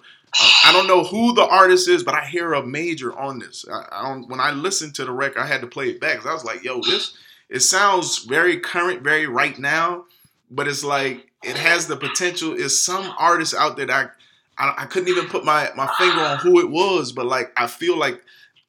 I 0.65 0.73
don't 0.73 0.87
know 0.87 1.03
who 1.03 1.33
the 1.33 1.45
artist 1.45 1.87
is, 1.87 2.03
but 2.03 2.15
I 2.15 2.25
hear 2.25 2.53
a 2.53 2.65
major 2.65 3.17
on 3.17 3.39
this. 3.39 3.65
I, 3.71 3.85
I 3.91 4.09
don't. 4.09 4.27
When 4.27 4.41
I 4.41 4.51
listened 4.51 4.95
to 4.95 5.05
the 5.05 5.13
record, 5.13 5.39
I 5.39 5.45
had 5.45 5.61
to 5.61 5.67
play 5.67 5.89
it 5.89 6.01
back 6.01 6.15
because 6.15 6.29
I 6.29 6.33
was 6.33 6.43
like, 6.43 6.61
"Yo, 6.63 6.81
this 6.81 7.13
it 7.49 7.61
sounds 7.61 8.19
very 8.19 8.59
current, 8.59 9.01
very 9.01 9.27
right 9.27 9.57
now." 9.57 10.05
But 10.49 10.67
it's 10.67 10.83
like 10.83 11.31
it 11.43 11.57
has 11.57 11.87
the 11.87 11.97
potential. 11.97 12.53
Is 12.53 12.81
some 12.81 13.13
artist 13.17 13.53
out 13.53 13.77
there 13.77 13.87
that 13.87 14.11
I, 14.57 14.63
I, 14.63 14.83
I 14.83 14.85
couldn't 14.85 15.09
even 15.09 15.27
put 15.27 15.45
my 15.45 15.69
my 15.75 15.91
finger 15.97 16.21
on 16.21 16.37
who 16.37 16.59
it 16.59 16.69
was, 16.69 17.11
but 17.11 17.25
like 17.25 17.51
I 17.57 17.67
feel 17.67 17.97
like 17.97 18.21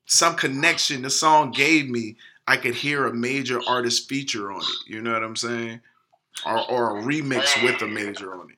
some 0.06 0.37
connection 0.37 1.02
the 1.02 1.11
song 1.11 1.50
gave 1.50 1.88
me. 1.88 2.16
I 2.49 2.56
could 2.56 2.76
hear 2.76 3.06
a 3.06 3.12
major 3.12 3.61
artist 3.66 4.09
feature 4.09 4.52
on 4.52 4.61
it. 4.61 4.87
You 4.87 5.02
know 5.02 5.12
what 5.12 5.25
I'm 5.25 5.37
saying? 5.37 5.80
Or 6.45 6.59
or 6.71 6.99
a 6.99 7.02
remix 7.02 7.62
with 7.62 7.83
a 7.83 7.87
major 7.87 8.35
on 8.35 8.50
it. 8.50 8.56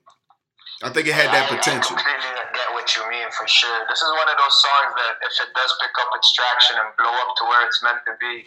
I 0.83 0.91
think 0.91 1.09
it 1.09 1.15
had 1.15 1.35
that 1.35 1.51
potential. 1.51 1.99
I 1.99 2.03
completely 2.07 2.39
get 2.55 2.71
what 2.71 2.87
you 2.95 3.03
mean 3.11 3.27
for 3.35 3.49
sure. 3.51 3.83
This 3.91 3.99
is 3.99 4.11
one 4.15 4.31
of 4.31 4.39
those 4.39 4.57
songs 4.63 4.95
that 4.95 5.15
if 5.27 5.35
it 5.43 5.51
does 5.51 5.73
pick 5.83 5.91
up 5.99 6.11
its 6.15 6.31
traction 6.33 6.79
and 6.79 6.95
blow 6.95 7.11
up 7.11 7.35
to 7.35 7.45
where 7.51 7.67
it's 7.67 7.83
meant 7.83 7.99
to 8.07 8.15
be, 8.23 8.47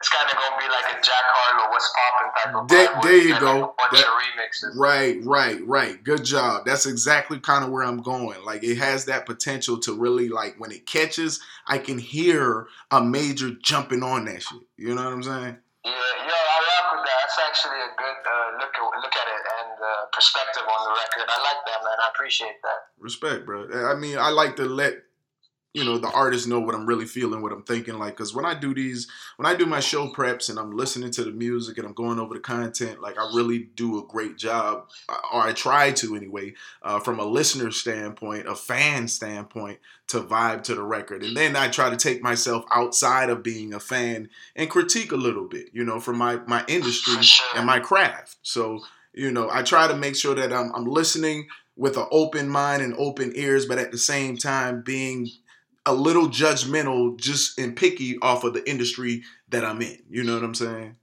it's 0.00 0.08
kind 0.08 0.24
of 0.24 0.32
gonna 0.32 0.56
be 0.56 0.68
like 0.72 0.96
a 0.96 1.02
Jack 1.04 1.24
Harlow, 1.28 1.70
what's 1.70 1.92
popping 1.92 2.32
type 2.32 2.54
of. 2.56 2.68
There, 2.68 2.88
there 3.02 3.28
you 3.28 3.38
go. 3.38 3.74
Like 3.76 4.00
that, 4.00 4.72
right, 4.74 5.18
right, 5.24 5.60
right. 5.66 6.02
Good 6.02 6.24
job. 6.24 6.64
That's 6.64 6.86
exactly 6.86 7.38
kind 7.38 7.64
of 7.64 7.70
where 7.70 7.82
I'm 7.84 8.00
going. 8.00 8.42
Like 8.42 8.64
it 8.64 8.76
has 8.76 9.04
that 9.06 9.26
potential 9.26 9.78
to 9.80 9.92
really 9.92 10.30
like 10.30 10.58
when 10.58 10.72
it 10.72 10.86
catches, 10.86 11.40
I 11.66 11.76
can 11.76 11.98
hear 11.98 12.66
a 12.90 13.04
major 13.04 13.50
jumping 13.62 14.02
on 14.02 14.24
that 14.24 14.42
shit. 14.42 14.62
You 14.78 14.94
know 14.94 15.04
what 15.04 15.12
I'm 15.12 15.22
saying? 15.22 15.56
Yeah, 15.84 15.92
yeah, 15.92 16.32
I 16.32 16.56
rock 16.64 16.92
with 16.96 17.04
that. 17.04 17.16
That's 17.20 17.38
actually 17.46 17.80
a 17.84 17.92
good 18.00 18.20
uh, 18.24 18.50
look 18.56 18.72
at 18.72 19.00
look 19.04 19.16
at 19.16 19.28
it 19.28 19.42
and 19.60 19.76
uh, 19.84 20.04
perspective 20.14 20.62
on 20.64 20.84
the 20.88 20.96
record. 20.96 21.28
I 21.28 21.42
like 21.42 21.60
that, 21.66 21.84
man. 21.84 21.98
I 22.00 22.08
appreciate 22.14 22.56
that. 22.62 22.88
Respect, 22.98 23.44
bro. 23.44 23.68
I 23.84 23.94
mean, 23.96 24.16
I 24.16 24.30
like 24.30 24.56
to 24.56 24.64
let 24.64 24.94
you 25.72 25.84
know 25.84 25.98
the 25.98 26.10
artists 26.10 26.46
know 26.46 26.58
what 26.60 26.74
i'm 26.74 26.86
really 26.86 27.04
feeling 27.04 27.42
what 27.42 27.52
i'm 27.52 27.62
thinking 27.62 27.98
like 27.98 28.16
because 28.16 28.34
when 28.34 28.44
i 28.44 28.54
do 28.54 28.74
these 28.74 29.06
when 29.36 29.46
i 29.46 29.54
do 29.54 29.66
my 29.66 29.80
show 29.80 30.08
preps 30.08 30.50
and 30.50 30.58
i'm 30.58 30.76
listening 30.76 31.10
to 31.10 31.22
the 31.22 31.30
music 31.30 31.78
and 31.78 31.86
i'm 31.86 31.92
going 31.92 32.18
over 32.18 32.34
the 32.34 32.40
content 32.40 33.00
like 33.00 33.16
i 33.18 33.30
really 33.34 33.70
do 33.76 33.98
a 33.98 34.06
great 34.06 34.36
job 34.36 34.88
uh, 35.08 35.16
or 35.32 35.42
i 35.42 35.52
try 35.52 35.92
to 35.92 36.16
anyway 36.16 36.52
uh, 36.82 36.98
from 36.98 37.18
a 37.18 37.24
listener 37.24 37.70
standpoint 37.70 38.48
a 38.48 38.54
fan 38.54 39.06
standpoint 39.06 39.78
to 40.08 40.20
vibe 40.20 40.64
to 40.64 40.74
the 40.74 40.82
record. 40.82 41.22
And 41.22 41.36
then 41.36 41.54
i 41.54 41.68
try 41.68 41.88
to 41.88 41.96
take 41.96 42.20
myself 42.20 42.64
outside 42.74 43.30
of 43.30 43.44
being 43.44 43.72
a 43.72 43.78
fan 43.78 44.28
and 44.56 44.68
critique 44.68 45.12
a 45.12 45.16
little 45.16 45.46
bit 45.46 45.68
you 45.72 45.84
know 45.84 46.00
from 46.00 46.18
my 46.18 46.36
my 46.46 46.64
industry 46.66 47.14
and 47.54 47.64
my 47.64 47.78
craft. 47.78 48.36
So 48.42 48.80
you 49.12 49.30
know 49.30 49.48
i 49.50 49.62
try 49.62 49.88
to 49.88 49.96
make 49.96 50.16
sure 50.16 50.34
that 50.34 50.52
i'm, 50.52 50.72
I'm 50.74 50.84
listening 50.84 51.48
with 51.76 51.96
an 51.96 52.06
open 52.10 52.48
mind 52.48 52.82
and 52.82 52.94
open 52.96 53.32
ears 53.34 53.66
but 53.66 53.78
at 53.78 53.90
the 53.90 53.98
same 53.98 54.36
time 54.36 54.82
being 54.82 55.28
a 55.86 55.94
little 55.94 56.28
judgmental 56.28 57.16
just 57.18 57.58
and 57.58 57.76
picky 57.76 58.18
off 58.20 58.44
of 58.44 58.54
the 58.54 58.68
industry 58.68 59.22
that 59.48 59.64
I'm 59.64 59.80
in. 59.82 59.98
You 60.10 60.24
know 60.24 60.34
what 60.34 60.44
I'm 60.44 60.54
saying? 60.54 60.96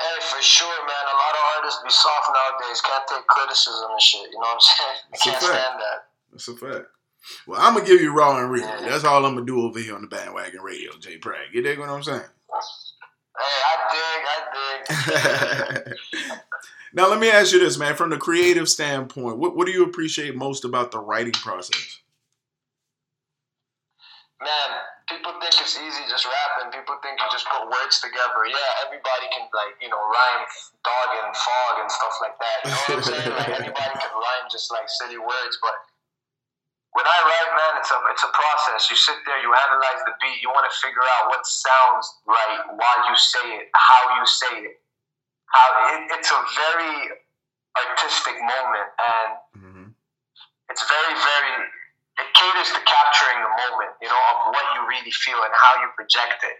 Hey, 0.00 0.20
for 0.20 0.42
sure, 0.42 0.68
man. 0.68 1.04
A 1.04 1.16
lot 1.16 1.34
of 1.34 1.56
artists 1.56 1.82
be 1.84 1.90
soft 1.90 2.30
nowadays. 2.32 2.80
Can't 2.80 3.04
take 3.08 3.26
criticism 3.26 3.90
and 3.90 4.00
shit. 4.00 4.28
You 4.32 4.40
know 4.40 4.40
what 4.40 4.54
I'm 4.54 4.60
saying? 4.60 4.98
That's 5.10 5.22
can't 5.22 5.42
stand 5.42 5.80
that. 5.80 5.98
That's 6.32 6.48
a 6.48 6.56
fact. 6.56 6.86
Well, 7.46 7.60
I'm 7.60 7.74
gonna 7.74 7.86
give 7.86 8.00
you 8.00 8.12
raw 8.12 8.38
and 8.38 8.50
real. 8.50 8.64
Yeah. 8.64 8.88
That's 8.88 9.04
all 9.04 9.24
I'm 9.24 9.34
gonna 9.34 9.46
do 9.46 9.62
over 9.62 9.78
here 9.78 9.94
on 9.94 10.02
the 10.02 10.08
bandwagon 10.08 10.60
radio, 10.60 10.90
Jay 10.98 11.18
Prag. 11.18 11.54
You 11.54 11.62
dig 11.62 11.78
what 11.78 11.88
I'm 11.88 12.02
saying? 12.02 12.20
Hey, 13.38 13.62
I 13.64 13.74
dig, 13.92 14.96
I 15.14 15.82
dig. 15.84 15.94
now 16.92 17.08
let 17.08 17.20
me 17.20 17.30
ask 17.30 17.52
you 17.52 17.60
this, 17.60 17.78
man. 17.78 17.94
From 17.94 18.10
the 18.10 18.18
creative 18.18 18.68
standpoint, 18.68 19.38
what, 19.38 19.56
what 19.56 19.66
do 19.66 19.72
you 19.72 19.84
appreciate 19.84 20.34
most 20.34 20.64
about 20.64 20.90
the 20.90 20.98
writing 20.98 21.32
process? 21.32 22.01
Man, 24.42 24.68
people 25.06 25.32
think 25.38 25.54
it's 25.56 25.78
easy 25.78 26.02
just 26.10 26.26
rapping. 26.26 26.74
People 26.74 26.98
think 27.00 27.18
you 27.18 27.28
just 27.30 27.46
put 27.48 27.62
words 27.66 28.02
together. 28.02 28.42
Yeah, 28.46 28.84
everybody 28.86 29.26
can 29.30 29.46
like 29.54 29.78
you 29.78 29.88
know 29.88 29.98
rhyme 29.98 30.44
dog 30.82 31.08
and 31.22 31.30
fog 31.32 31.74
and 31.82 31.88
stuff 31.90 32.14
like 32.20 32.36
that. 32.42 32.58
You 32.66 32.70
know 32.70 32.82
what 32.82 32.98
I'm 32.98 33.06
saying? 33.10 33.32
Like 33.32 33.52
anybody 33.62 33.94
can 33.96 34.12
rhyme 34.12 34.46
just 34.50 34.68
like 34.74 34.86
silly 35.00 35.18
words, 35.18 35.54
but 35.62 35.74
when 36.92 37.08
I 37.08 37.18
write, 37.24 37.50
man, 37.56 37.72
it's 37.80 37.92
a 37.92 37.98
it's 38.12 38.24
a 38.26 38.32
process. 38.36 38.90
You 38.92 38.98
sit 39.00 39.16
there, 39.24 39.40
you 39.40 39.48
analyze 39.48 40.02
the 40.04 40.12
beat, 40.20 40.44
you 40.44 40.52
want 40.52 40.68
to 40.68 40.74
figure 40.84 41.04
out 41.18 41.32
what 41.32 41.40
sounds 41.48 42.04
right, 42.28 42.60
why 42.76 42.92
you 43.08 43.16
say 43.16 43.46
it, 43.64 43.72
how 43.72 44.02
you 44.20 44.24
say 44.28 44.54
it. 44.68 44.76
How 45.48 45.68
it, 45.92 46.16
it's 46.16 46.32
a 46.32 46.40
very 46.56 46.96
artistic 47.76 48.36
moment, 48.40 48.88
and 48.96 49.30
mm-hmm. 49.56 49.86
it's 50.68 50.84
very 50.84 51.14
very 51.16 51.52
it 52.22 52.28
caters 52.38 52.70
to 52.70 52.80
capturing 52.86 53.42
the 53.42 53.52
moment, 53.66 53.92
you 53.98 54.06
know, 54.06 54.22
of 54.30 54.54
what 54.54 54.62
you 54.78 54.86
really 54.86 55.10
feel 55.10 55.42
and 55.42 55.50
how 55.50 55.82
you 55.82 55.90
project 55.98 56.38
it. 56.46 56.58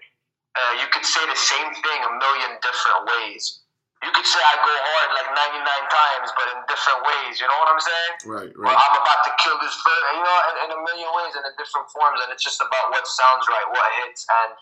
Uh, 0.53 0.83
you 0.83 0.87
could 0.91 1.07
say 1.07 1.23
the 1.31 1.39
same 1.39 1.71
thing 1.81 1.99
a 2.03 2.13
million 2.19 2.59
different 2.61 3.07
ways. 3.09 3.63
You 4.03 4.11
could 4.11 4.27
say 4.27 4.43
I 4.43 4.59
go 4.59 4.75
hard 4.75 5.09
like 5.15 5.31
99 5.31 5.63
times, 5.63 6.29
but 6.35 6.47
in 6.51 6.59
different 6.67 7.07
ways. 7.07 7.39
You 7.39 7.47
know 7.47 7.55
what 7.63 7.71
I'm 7.71 7.79
saying? 7.79 8.13
Right, 8.27 8.53
right. 8.59 8.75
I'm 8.75 8.97
about 8.99 9.23
to 9.31 9.33
kill 9.39 9.55
this 9.63 9.79
bird, 9.79 10.03
you 10.19 10.27
know, 10.27 10.39
in, 10.51 10.55
in 10.67 10.69
a 10.75 10.81
million 10.83 11.07
ways 11.23 11.39
and 11.39 11.47
in 11.47 11.55
different 11.55 11.87
forms. 11.95 12.19
And 12.19 12.35
it's 12.35 12.43
just 12.43 12.59
about 12.59 12.91
what 12.91 13.07
sounds 13.07 13.47
right, 13.47 13.63
what 13.71 13.87
hits. 14.03 14.27
And 14.27 14.59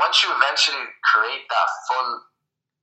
once 0.00 0.24
you 0.24 0.32
eventually 0.32 0.80
create 1.12 1.44
that 1.52 1.68
full 1.92 2.24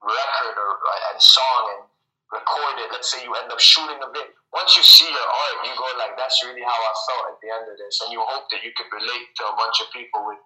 record 0.05 0.53
or 0.53 0.69
and 1.09 1.17
song 1.17 1.63
and 1.73 1.81
record 2.29 2.77
it, 2.77 2.93
let's 2.93 3.09
say 3.09 3.25
you 3.25 3.33
end 3.33 3.49
up 3.49 3.57
shooting 3.57 3.97
a 3.97 4.09
bit, 4.13 4.36
once 4.53 4.77
you 4.77 4.83
see 4.83 5.07
your 5.07 5.27
art, 5.27 5.65
you 5.67 5.73
go 5.75 5.87
like, 5.97 6.17
"That's 6.17 6.43
really 6.45 6.63
how 6.63 6.71
I 6.71 6.93
felt 7.07 7.23
at 7.33 7.37
the 7.41 7.49
end 7.51 7.65
of 7.71 7.77
this," 7.77 8.01
and 8.01 8.11
you 8.11 8.21
hope 8.21 8.49
that 8.51 8.63
you 8.63 8.71
could 8.75 8.87
relate 8.91 9.27
to 9.37 9.43
a 9.47 9.55
bunch 9.55 9.81
of 9.81 9.91
people 9.91 10.25
with 10.25 10.39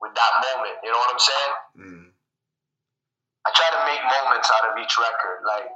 with 0.00 0.14
that 0.14 0.32
moment. 0.42 0.76
You 0.82 0.92
know 0.92 0.98
what 0.98 1.12
I'm 1.12 1.18
saying? 1.18 1.52
Mm. 1.78 2.10
I 3.46 3.50
try 3.54 3.70
to 3.70 3.84
make 3.86 4.02
moments 4.04 4.50
out 4.54 4.70
of 4.70 4.78
each 4.78 4.96
record, 4.98 5.44
like. 5.46 5.68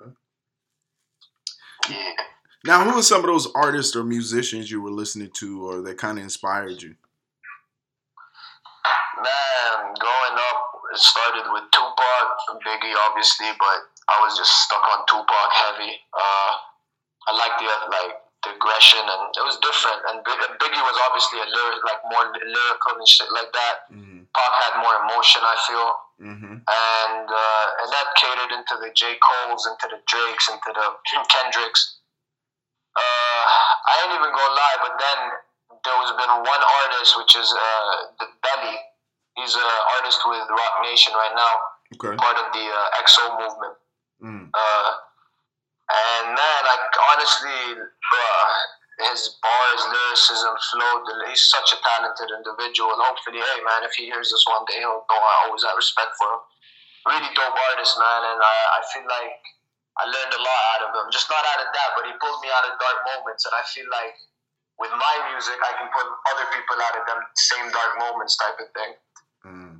Okay. 0.00 0.10
Yeah. 1.90 2.12
Now, 2.64 2.84
who 2.84 2.98
are 2.98 3.02
some 3.02 3.20
of 3.20 3.26
those 3.26 3.48
artists 3.54 3.94
or 3.94 4.02
musicians 4.02 4.70
you 4.70 4.80
were 4.80 4.90
listening 4.90 5.30
to, 5.34 5.68
or 5.68 5.82
that 5.82 5.98
kind 5.98 6.18
of 6.18 6.24
inspired 6.24 6.82
you? 6.82 6.96
Man, 9.16 9.94
growing 9.98 10.38
up, 10.50 10.55
it 10.96 11.04
started 11.04 11.44
with 11.52 11.68
Tupac, 11.76 12.26
Biggie, 12.64 12.96
obviously, 13.04 13.52
but 13.60 13.78
I 14.08 14.16
was 14.24 14.32
just 14.32 14.48
stuck 14.64 14.80
on 14.80 15.04
Tupac 15.04 15.50
heavy. 15.52 15.92
Uh, 16.16 16.52
I 17.28 17.30
liked 17.36 17.60
the 17.60 17.68
like 17.92 18.16
the 18.40 18.56
aggression, 18.56 19.04
and 19.04 19.28
it 19.36 19.44
was 19.44 19.60
different. 19.60 20.00
And 20.08 20.24
Biggie 20.24 20.80
was 20.80 20.96
obviously 21.04 21.44
a 21.44 21.48
lyric, 21.52 21.84
like 21.84 22.00
more 22.08 22.24
lyrical 22.32 22.96
and 22.96 23.04
shit 23.04 23.28
like 23.28 23.52
that. 23.52 23.92
Mm-hmm. 23.92 24.24
Pac 24.32 24.52
had 24.64 24.74
more 24.80 24.96
emotion, 25.04 25.44
I 25.44 25.56
feel, 25.68 25.88
mm-hmm. 26.32 26.56
and 26.64 27.26
uh, 27.28 27.66
and 27.84 27.88
that 27.92 28.08
catered 28.16 28.56
into 28.56 28.80
the 28.80 28.88
J 28.96 29.20
Cole's, 29.20 29.68
into 29.68 29.92
the 29.92 30.00
Drakes, 30.08 30.48
into 30.48 30.70
the 30.72 30.86
Kendricks. 31.28 32.00
Uh, 32.96 33.44
I 33.84 33.92
ain't 34.00 34.16
even 34.16 34.32
gonna 34.32 34.56
lie, 34.56 34.78
but 34.80 34.96
then 34.96 35.18
there 35.84 35.96
was 36.00 36.08
been 36.16 36.32
one 36.40 36.62
artist, 36.88 37.20
which 37.20 37.36
is 37.36 37.52
uh, 37.52 38.24
Belly 38.40 38.80
He's 39.36 39.54
an 39.54 39.70
artist 40.00 40.20
with 40.24 40.48
Roc 40.48 40.74
Nation 40.82 41.12
right 41.12 41.36
now. 41.36 41.54
Okay. 41.94 42.18
part 42.18 42.34
of 42.34 42.50
the 42.50 42.66
uh, 42.66 43.02
XO 43.06 43.24
movement. 43.38 43.74
Mm. 44.18 44.50
Uh, 44.50 44.90
and 45.86 46.34
man, 46.34 46.60
like 46.66 46.82
honestly, 47.14 47.78
bruh, 47.78 48.46
his 49.06 49.38
bars, 49.38 49.82
lyricism, 49.86 50.50
flow, 50.72 50.94
he's 51.30 51.46
such 51.46 51.70
a 51.70 51.78
talented 51.78 52.26
individual. 52.34 52.90
And 52.90 53.06
hopefully, 53.06 53.38
hey 53.38 53.60
man, 53.62 53.86
if 53.86 53.94
he 53.94 54.10
hears 54.10 54.34
this 54.34 54.42
one 54.50 54.66
day, 54.66 54.82
he'll 54.82 55.06
know 55.06 55.20
I 55.20 55.46
always 55.46 55.62
have 55.62 55.78
respect 55.78 56.18
for 56.18 56.26
him. 56.26 56.42
Really 57.06 57.30
dope 57.38 57.54
artist, 57.54 57.94
man, 58.02 58.22
and 58.34 58.40
I, 58.42 58.56
I 58.66 58.80
feel 58.90 59.06
like 59.06 59.38
I 60.02 60.10
learned 60.10 60.34
a 60.34 60.42
lot 60.42 60.62
out 60.74 60.82
of 60.84 60.90
him. 60.98 61.06
Just 61.14 61.30
not 61.30 61.44
out 61.54 61.62
of 61.62 61.70
that, 61.70 61.88
but 61.94 62.02
he 62.10 62.12
pulled 62.18 62.42
me 62.42 62.50
out 62.50 62.66
of 62.66 62.74
dark 62.82 62.98
moments, 63.14 63.46
and 63.46 63.54
I 63.54 63.62
feel 63.70 63.86
like 63.94 64.16
with 64.82 64.90
my 64.90 65.14
music, 65.30 65.54
I 65.62 65.72
can 65.78 65.86
put 65.94 66.02
other 66.34 66.50
people 66.50 66.76
out 66.82 66.98
of 66.98 67.06
them 67.06 67.20
same 67.38 67.70
dark 67.70 67.94
moments, 68.02 68.34
type 68.34 68.58
of 68.58 68.68
thing. 68.74 68.92
Mm. 69.46 69.76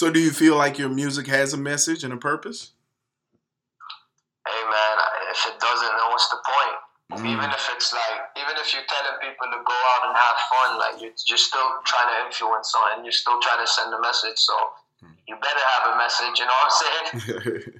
So, 0.00 0.08
do 0.08 0.18
you 0.18 0.30
feel 0.30 0.56
like 0.56 0.78
your 0.78 0.88
music 0.88 1.26
has 1.26 1.52
a 1.52 1.58
message 1.58 2.04
and 2.04 2.12
a 2.14 2.16
purpose? 2.16 2.70
Hey 4.48 4.64
man, 4.64 4.96
if 5.30 5.44
it 5.46 5.60
doesn't, 5.60 5.92
then 5.92 6.08
what's 6.08 6.30
the 6.30 6.38
point? 6.40 7.20
Mm. 7.20 7.28
Even 7.30 7.50
if 7.50 7.68
it's 7.74 7.92
like, 7.92 8.20
even 8.34 8.56
if 8.56 8.72
you're 8.72 8.88
telling 8.88 9.20
people 9.20 9.44
to 9.52 9.62
go 9.62 9.76
out 9.92 10.08
and 10.08 10.16
have 10.16 10.36
fun, 10.48 10.78
like 10.78 11.02
you're, 11.02 11.12
you're 11.28 11.36
still 11.36 11.68
trying 11.84 12.08
to 12.14 12.24
influence 12.24 12.74
on, 12.74 13.04
you're 13.04 13.12
still 13.12 13.38
trying 13.42 13.60
to 13.60 13.70
send 13.70 13.92
a 13.92 14.00
message. 14.00 14.38
So 14.38 14.54
you 15.28 15.36
better 15.36 15.64
have 15.76 15.92
a 15.92 15.98
message. 15.98 16.38
You 16.38 16.46
know 16.46 16.56
what 16.62 16.72
I'm 17.12 17.20
saying? 17.20 17.72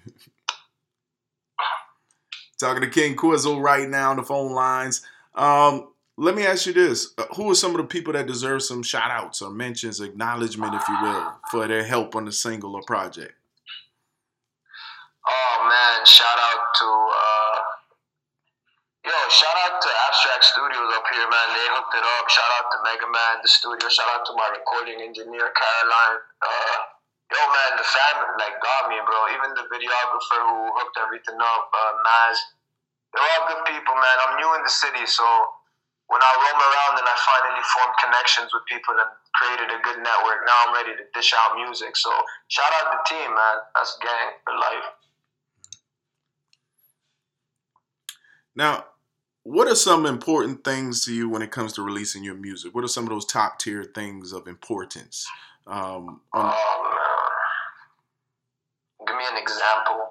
Talking 2.60 2.82
to 2.82 2.90
King 2.90 3.16
Quizzle 3.16 3.62
right 3.62 3.88
now 3.88 4.10
on 4.10 4.18
the 4.18 4.24
phone 4.24 4.52
lines. 4.52 5.00
Um, 5.34 5.89
let 6.20 6.36
me 6.36 6.44
ask 6.44 6.66
you 6.68 6.76
this: 6.76 7.16
uh, 7.16 7.24
Who 7.36 7.50
are 7.50 7.54
some 7.54 7.72
of 7.72 7.78
the 7.78 7.88
people 7.88 8.12
that 8.12 8.28
deserve 8.28 8.62
some 8.62 8.82
shout 8.84 9.10
outs 9.10 9.40
or 9.40 9.48
mentions, 9.48 10.00
acknowledgement, 10.04 10.74
if 10.76 10.84
you 10.86 10.96
will, 11.00 11.32
for 11.50 11.66
their 11.66 11.82
help 11.82 12.14
on 12.14 12.26
the 12.28 12.32
single 12.32 12.76
or 12.76 12.84
project? 12.84 13.32
Oh 15.24 15.56
man, 15.64 16.04
shout 16.04 16.36
out 16.36 16.64
to 16.76 16.88
uh, 16.92 17.56
yo, 19.08 19.16
shout 19.32 19.56
out 19.64 19.80
to 19.80 19.88
Abstract 20.12 20.44
Studios 20.44 20.92
up 20.92 21.08
here, 21.08 21.24
man. 21.24 21.48
They 21.56 21.66
hooked 21.72 21.96
it 21.96 22.04
up. 22.04 22.28
Shout 22.28 22.52
out 22.60 22.68
to 22.68 22.78
Mega 22.84 23.08
Man, 23.08 23.34
the 23.40 23.48
studio. 23.48 23.88
Shout 23.88 24.12
out 24.12 24.28
to 24.28 24.36
my 24.36 24.48
recording 24.52 25.00
engineer 25.00 25.48
Caroline. 25.56 26.20
Uh, 26.44 26.76
yo, 27.32 27.40
man, 27.48 27.80
the 27.80 27.86
family 27.88 28.28
like 28.44 28.60
got 28.60 28.92
me, 28.92 29.00
bro. 29.08 29.18
Even 29.40 29.56
the 29.56 29.64
videographer 29.72 30.40
who 30.44 30.68
hooked 30.84 31.00
everything 31.00 31.40
up, 31.40 31.64
uh, 31.72 31.92
Maz. 32.04 32.36
They're 33.08 33.24
all 33.24 33.48
good 33.48 33.64
people, 33.72 33.96
man. 33.96 34.16
I'm 34.28 34.34
new 34.36 34.50
in 34.60 34.62
the 34.62 34.70
city, 34.70 35.02
so 35.08 35.24
when 36.10 36.20
I 36.20 36.32
roam 36.34 36.58
around 36.58 36.98
and 36.98 37.06
I 37.06 37.14
finally 37.14 37.62
formed 37.70 37.94
connections 38.02 38.50
with 38.52 38.66
people 38.66 38.98
and 38.98 39.06
created 39.30 39.70
a 39.70 39.78
good 39.78 40.02
network, 40.02 40.42
now 40.42 40.58
I'm 40.66 40.74
ready 40.74 40.98
to 40.98 41.04
dish 41.14 41.32
out 41.32 41.54
music. 41.54 41.96
So 41.96 42.10
shout 42.48 42.66
out 42.82 42.90
the 42.90 43.14
team, 43.14 43.30
man. 43.30 43.56
That's 43.76 43.96
gang 44.02 44.34
for 44.44 44.54
life. 44.54 44.90
Now, 48.56 48.86
what 49.44 49.68
are 49.68 49.76
some 49.76 50.04
important 50.04 50.64
things 50.64 51.04
to 51.04 51.14
you 51.14 51.28
when 51.28 51.42
it 51.42 51.52
comes 51.52 51.72
to 51.74 51.82
releasing 51.82 52.24
your 52.24 52.34
music? 52.34 52.74
What 52.74 52.82
are 52.82 52.88
some 52.88 53.04
of 53.04 53.10
those 53.10 53.24
top 53.24 53.60
tier 53.60 53.84
things 53.84 54.32
of 54.32 54.48
importance? 54.48 55.28
Um, 55.68 56.22
on, 56.34 56.52
Oh 56.52 56.90
man. 56.90 56.98
Give 59.06 59.16
me 59.16 59.24
an 59.30 59.40
example. 59.40 60.10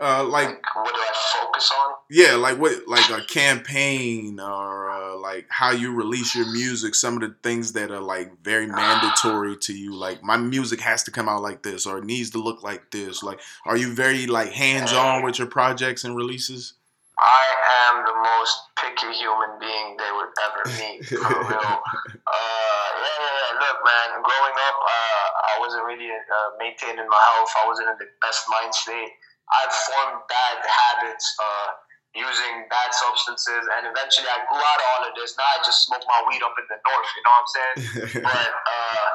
Uh, 0.00 0.24
like 0.24 0.46
like, 0.46 0.76
what 0.76 0.94
do 0.94 1.00
I 1.00 1.12
focus 1.40 1.70
on? 1.78 1.94
yeah, 2.08 2.34
like 2.34 2.58
what, 2.58 2.88
like 2.88 3.10
a 3.10 3.22
campaign 3.26 4.40
or 4.40 4.90
uh, 4.90 5.16
like 5.18 5.46
how 5.50 5.72
you 5.72 5.94
release 5.94 6.34
your 6.34 6.50
music. 6.50 6.94
Some 6.94 7.14
of 7.14 7.20
the 7.20 7.36
things 7.42 7.74
that 7.74 7.90
are 7.90 8.00
like 8.00 8.32
very 8.42 8.66
mandatory 8.66 9.56
to 9.58 9.74
you, 9.74 9.94
like 9.94 10.22
my 10.22 10.38
music 10.38 10.80
has 10.80 11.02
to 11.04 11.10
come 11.10 11.28
out 11.28 11.42
like 11.42 11.62
this 11.62 11.84
or 11.86 11.98
it 11.98 12.04
needs 12.04 12.30
to 12.30 12.38
look 12.38 12.62
like 12.62 12.90
this. 12.90 13.22
Like, 13.22 13.40
are 13.66 13.76
you 13.76 13.92
very 13.92 14.26
like 14.26 14.52
hands 14.52 14.92
on 14.92 15.22
with 15.22 15.38
your 15.38 15.48
projects 15.48 16.04
and 16.04 16.16
releases? 16.16 16.74
I 17.20 17.44
am 17.92 18.04
the 18.06 18.16
most 18.16 18.56
picky 18.80 19.12
human 19.12 19.60
being 19.60 19.96
they 20.00 20.10
would 20.16 20.32
ever 20.48 20.62
meet. 20.80 21.04
For 21.04 21.16
real. 21.18 21.80
Uh, 22.30 22.90
yeah, 22.94 23.18
yeah, 23.18 23.34
yeah. 23.42 23.58
Look, 23.58 23.78
man. 23.82 24.22
Growing 24.22 24.56
up, 24.70 24.76
uh, 24.78 25.26
I 25.50 25.54
wasn't 25.58 25.84
really 25.84 26.06
uh, 26.06 26.50
maintaining 26.60 27.08
my 27.10 27.18
health. 27.34 27.50
I 27.58 27.66
wasn't 27.66 27.90
in 27.90 27.96
the 27.98 28.06
best 28.22 28.46
mind 28.48 28.72
state. 28.72 29.10
I 29.50 29.62
formed 29.66 30.22
bad 30.30 30.58
habits, 30.62 31.26
uh, 31.42 31.68
using 32.14 32.66
bad 32.70 32.90
substances, 32.90 33.66
and 33.78 33.86
eventually 33.86 34.26
I 34.26 34.42
grew 34.50 34.58
out 34.58 34.78
of 34.78 34.86
all 34.94 35.02
of 35.10 35.12
this. 35.14 35.34
Now 35.38 35.46
I 35.46 35.58
just 35.62 35.86
smoke 35.86 36.02
my 36.06 36.22
weed 36.26 36.42
up 36.42 36.54
in 36.58 36.66
the 36.66 36.78
north. 36.82 37.10
You 37.14 37.22
know 37.22 37.34
what 37.34 37.42
I'm 37.42 37.50
saying? 37.50 37.78
but 38.26 38.50
uh, 38.50 39.06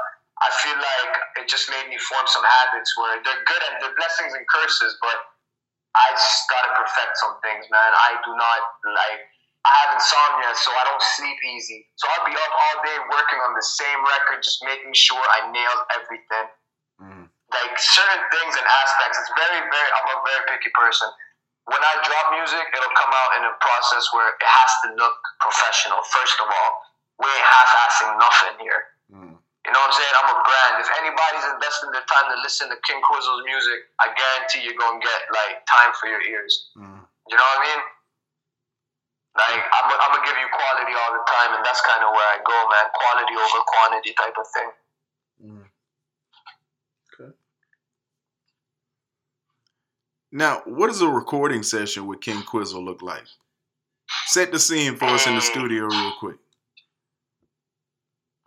I 0.43 0.49
feel 0.63 0.75
like 0.75 1.11
it 1.43 1.47
just 1.47 1.71
made 1.71 1.87
me 1.87 1.95
form 1.99 2.27
some 2.27 2.43
habits 2.43 2.91
where 2.99 3.19
they're 3.23 3.43
good 3.47 3.63
and 3.71 3.73
they're 3.79 3.95
blessings 3.95 4.35
and 4.35 4.43
curses, 4.47 4.95
but 4.99 5.17
I 5.95 6.11
just 6.11 6.43
gotta 6.51 6.75
perfect 6.75 7.15
some 7.19 7.39
things, 7.39 7.63
man. 7.71 7.91
I 7.95 8.19
do 8.23 8.31
not 8.35 8.61
like. 8.91 9.23
I 9.65 9.73
have 9.81 9.97
insomnia, 9.97 10.53
so 10.53 10.69
I 10.77 10.83
don't 10.85 11.01
sleep 11.17 11.41
easy. 11.41 11.89
So 11.97 12.05
I'll 12.05 12.27
be 12.29 12.37
up 12.37 12.53
all 12.53 12.77
day 12.85 13.01
working 13.09 13.41
on 13.49 13.57
the 13.57 13.65
same 13.65 13.97
record, 13.97 14.45
just 14.45 14.61
making 14.61 14.93
sure 14.93 15.17
I 15.17 15.49
nail 15.49 15.75
everything. 15.97 16.53
Like 17.55 17.79
certain 17.79 18.23
things 18.35 18.53
and 18.59 18.67
aspects, 18.67 19.15
it's 19.23 19.31
very, 19.39 19.61
very. 19.63 19.89
I'm 19.95 20.07
a 20.11 20.19
very 20.27 20.43
picky 20.51 20.71
person. 20.75 21.07
When 21.71 21.81
I 21.81 21.93
drop 22.03 22.35
music, 22.35 22.61
it'll 22.75 22.97
come 22.99 23.13
out 23.15 23.31
in 23.39 23.43
a 23.47 23.53
process 23.57 24.05
where 24.13 24.29
it 24.29 24.43
has 24.45 24.71
to 24.85 24.87
look 24.99 25.17
professional. 25.41 26.03
First 26.13 26.37
of 26.43 26.47
all, 26.51 26.71
we 27.17 27.25
ain't 27.25 27.47
half-assing 27.47 28.11
nothing 28.21 28.55
here. 28.61 28.81
Mm. 29.09 29.33
You 29.65 29.71
know 29.73 29.81
what 29.81 29.89
I'm 29.89 29.97
saying? 29.97 30.15
I'm 30.21 30.29
a 30.29 30.39
brand. 30.45 30.73
If 30.77 30.89
anybody's 31.01 31.47
investing 31.57 31.89
their 31.89 32.05
time 32.05 32.29
to 32.29 32.37
listen 32.45 32.69
to 32.69 32.77
King 32.85 33.01
Quizzle's 33.01 33.41
music, 33.49 33.89
I 33.97 34.13
guarantee 34.13 34.61
you're 34.61 34.77
gonna 34.77 35.01
get 35.01 35.19
like 35.33 35.65
time 35.65 35.89
for 35.97 36.05
your 36.05 36.21
ears. 36.21 36.69
Mm. 36.77 37.01
You 37.01 37.35
know 37.39 37.47
what 37.55 37.57
I 37.57 37.65
mean? 37.65 37.81
Like 39.41 39.57
I'm, 39.57 39.89
I'm 39.89 40.11
gonna 40.13 40.21
give 40.21 40.37
you 40.37 40.49
quality 40.53 40.93
all 40.93 41.11
the 41.17 41.25
time, 41.25 41.57
and 41.57 41.65
that's 41.65 41.81
kind 41.81 42.05
of 42.05 42.13
where 42.13 42.29
I 42.29 42.37
go, 42.45 42.57
man. 42.69 42.85
Quality 42.93 43.35
over 43.41 43.59
quantity 43.65 44.11
type 44.13 44.37
of 44.37 44.47
thing. 44.53 44.69
Mm. 45.41 45.65
Okay. 47.09 47.31
Now, 50.35 50.67
what 50.67 50.91
does 50.91 50.99
a 50.99 51.07
recording 51.07 51.63
session 51.63 52.11
with 52.11 52.19
King 52.19 52.43
Quizzle 52.43 52.83
look 52.83 52.99
like? 52.99 53.23
Set 54.27 54.51
the 54.51 54.59
scene 54.59 54.99
for 54.99 55.07
us 55.07 55.23
in 55.31 55.35
the 55.39 55.39
studio 55.39 55.87
real 55.87 56.11
quick. 56.19 56.35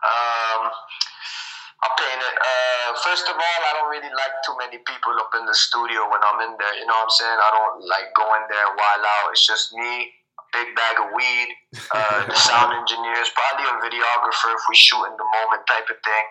Um, 0.05 0.69
I'll 0.69 1.97
paint 1.97 2.21
it. 2.21 2.35
Uh, 2.37 2.93
first 3.01 3.25
of 3.25 3.33
all, 3.33 3.59
I 3.65 3.73
don't 3.73 3.89
really 3.89 4.13
like 4.13 4.35
too 4.45 4.53
many 4.61 4.77
people 4.85 5.17
up 5.17 5.33
in 5.33 5.49
the 5.49 5.57
studio 5.57 6.05
when 6.13 6.21
I'm 6.21 6.37
in 6.45 6.53
there. 6.61 6.77
You 6.77 6.85
know 6.85 6.93
what 6.93 7.09
I'm 7.09 7.17
saying? 7.17 7.39
I 7.41 7.49
don't 7.57 7.81
like 7.81 8.13
going 8.13 8.45
there 8.53 8.69
wild 8.69 9.01
out. 9.09 9.33
It's 9.33 9.49
just 9.49 9.73
me, 9.73 10.13
a 10.13 10.45
big 10.53 10.77
bag 10.77 11.01
of 11.01 11.09
weed, 11.17 11.49
uh, 11.89 12.29
the 12.29 12.37
sound 12.53 12.69
engineers, 12.69 13.33
probably 13.33 13.65
a 13.65 13.81
videographer 13.81 14.53
if 14.53 14.61
we 14.69 14.77
shoot 14.77 15.09
in 15.09 15.17
the 15.17 15.25
moment 15.25 15.65
type 15.65 15.89
of 15.89 15.97
thing, 16.05 16.25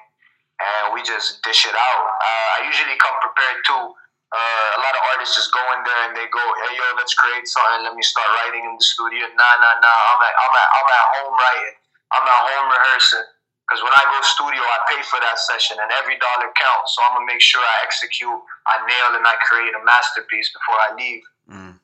and 0.63 0.95
we 0.95 1.03
just 1.03 1.43
dish 1.43 1.67
it 1.67 1.75
out. 1.75 2.05
Uh, 2.15 2.63
I 2.63 2.71
usually 2.71 2.95
come 3.03 3.19
prepared 3.19 3.59
too. 3.67 3.99
Uh, 4.29 4.69
a 4.77 4.81
lot 4.85 4.93
of 4.93 5.03
artists 5.17 5.41
just 5.41 5.49
go 5.57 5.63
in 5.73 5.81
there 5.89 6.03
and 6.05 6.13
they 6.13 6.29
go, 6.29 6.45
"Hey 6.69 6.77
yo, 6.77 6.85
let's 7.01 7.17
create 7.17 7.49
something. 7.49 7.89
Let 7.89 7.97
me 7.97 8.05
start 8.05 8.29
writing 8.41 8.61
in 8.61 8.77
the 8.77 8.85
studio." 8.85 9.25
Nah, 9.33 9.55
nah, 9.57 9.81
nah. 9.81 9.99
I'm 10.13 10.21
at, 10.21 10.35
I'm 10.37 10.53
at, 10.53 10.69
I'm 10.69 10.89
at 10.93 11.07
home 11.17 11.33
writing. 11.33 11.77
I'm 12.13 12.25
at 12.29 12.41
home 12.53 12.69
rehearsing. 12.69 13.29
Because 13.65 13.85
when 13.85 13.93
I 13.93 14.05
go 14.09 14.21
studio, 14.25 14.61
I 14.65 14.79
pay 14.89 15.01
for 15.09 15.21
that 15.21 15.37
session, 15.41 15.77
and 15.81 15.89
every 16.01 16.17
dollar 16.21 16.49
counts. 16.57 16.97
So 16.97 17.05
I'm 17.05 17.21
gonna 17.21 17.29
make 17.29 17.41
sure 17.41 17.61
I 17.61 17.85
execute, 17.85 18.41
I 18.69 18.81
nail, 18.85 19.17
and 19.17 19.25
I 19.25 19.37
create 19.45 19.73
a 19.77 19.81
masterpiece 19.85 20.53
before 20.53 20.77
I 20.77 20.89
leave. 20.97 21.25
Mm. 21.49 21.77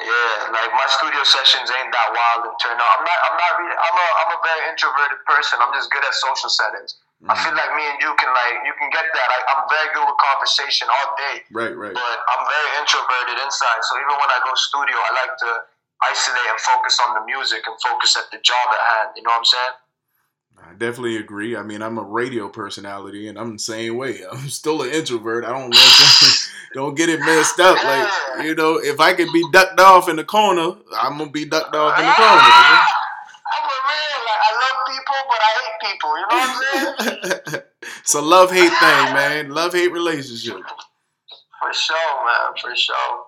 Yeah, 0.00 0.50
like 0.50 0.72
my 0.74 0.88
studio 1.00 1.22
sessions 1.22 1.70
ain't 1.70 1.92
that 1.92 2.08
wild 2.12 2.50
and 2.50 2.56
turn 2.58 2.76
out. 2.76 2.90
I'm 2.98 3.04
not. 3.04 3.18
I'm 3.30 3.36
not 3.38 3.52
really. 3.60 3.76
I'm 3.76 3.96
a. 3.96 4.06
I'm 4.24 4.30
a 4.36 4.40
very 4.44 4.62
introverted 4.72 5.20
person. 5.24 5.60
I'm 5.60 5.72
just 5.72 5.88
good 5.88 6.02
at 6.04 6.12
social 6.16 6.50
settings. 6.50 6.98
I 7.24 7.32
Mm. 7.32 7.40
feel 7.40 7.54
like 7.56 7.72
me 7.72 7.84
and 7.88 7.98
you 8.02 8.12
can 8.20 8.28
like 8.34 8.56
you 8.66 8.74
can 8.76 8.90
get 8.90 9.06
that. 9.08 9.28
I, 9.32 9.38
I'm 9.56 9.62
very 9.70 9.88
good 9.94 10.04
with 10.04 10.18
conversation 10.20 10.88
all 10.92 11.14
day, 11.16 11.40
Right, 11.52 11.72
right. 11.72 11.94
but 11.94 12.16
I'm 12.36 12.42
very 12.44 12.70
introverted 12.84 13.38
inside. 13.40 13.80
So 13.80 13.96
even 13.96 14.12
when 14.18 14.28
I 14.28 14.40
go 14.44 14.52
studio, 14.54 14.96
I 14.98 15.10
like 15.24 15.34
to 15.38 15.50
isolate 16.04 16.48
and 16.52 16.60
focus 16.60 16.98
on 17.00 17.14
the 17.14 17.24
music 17.24 17.64
and 17.66 17.76
focus 17.80 18.16
at 18.18 18.28
the 18.30 18.38
job 18.44 18.66
at 18.76 18.82
hand. 18.92 19.08
You 19.16 19.22
know 19.22 19.30
what 19.30 19.38
I'm 19.38 19.44
saying? 19.48 19.74
I 20.68 20.72
definitely 20.74 21.16
agree. 21.16 21.56
I 21.56 21.62
mean, 21.62 21.82
I'm 21.82 21.98
a 21.98 22.02
radio 22.02 22.48
personality, 22.48 23.28
and 23.28 23.38
I'm 23.38 23.54
the 23.54 23.58
same 23.58 23.96
way. 23.96 24.20
I'm 24.30 24.48
still 24.48 24.82
an 24.82 24.90
introvert. 24.90 25.44
I 25.44 25.50
don't 25.50 25.70
let 25.70 26.38
don't 26.74 26.94
get 26.94 27.08
it 27.08 27.20
messed 27.20 27.58
up. 27.60 27.82
Like 27.84 28.44
you 28.44 28.54
know, 28.54 28.76
if 28.76 29.00
I 29.00 29.14
could 29.14 29.32
be 29.32 29.44
ducked 29.50 29.80
off 29.80 30.08
in 30.08 30.16
the 30.16 30.24
corner, 30.24 30.74
I'm 30.92 31.18
gonna 31.18 31.30
be 31.30 31.44
ducked 31.44 31.74
off 31.74 31.98
in 31.98 32.04
the 32.06 32.12
corner. 32.12 32.30
I'm 32.30 32.86
people. 35.84 36.16
You 36.16 36.22
know 36.22 36.26
what 36.28 36.96
I'm 36.98 37.22
saying? 37.22 37.62
it's 38.00 38.14
a 38.14 38.20
love 38.20 38.50
hate 38.50 38.70
thing, 38.70 39.14
man. 39.14 39.50
Love 39.50 39.72
hate 39.72 39.92
relationship. 39.92 40.54
For 40.54 41.72
sure, 41.72 42.24
man. 42.24 42.54
For 42.60 42.74
sure. 42.76 43.26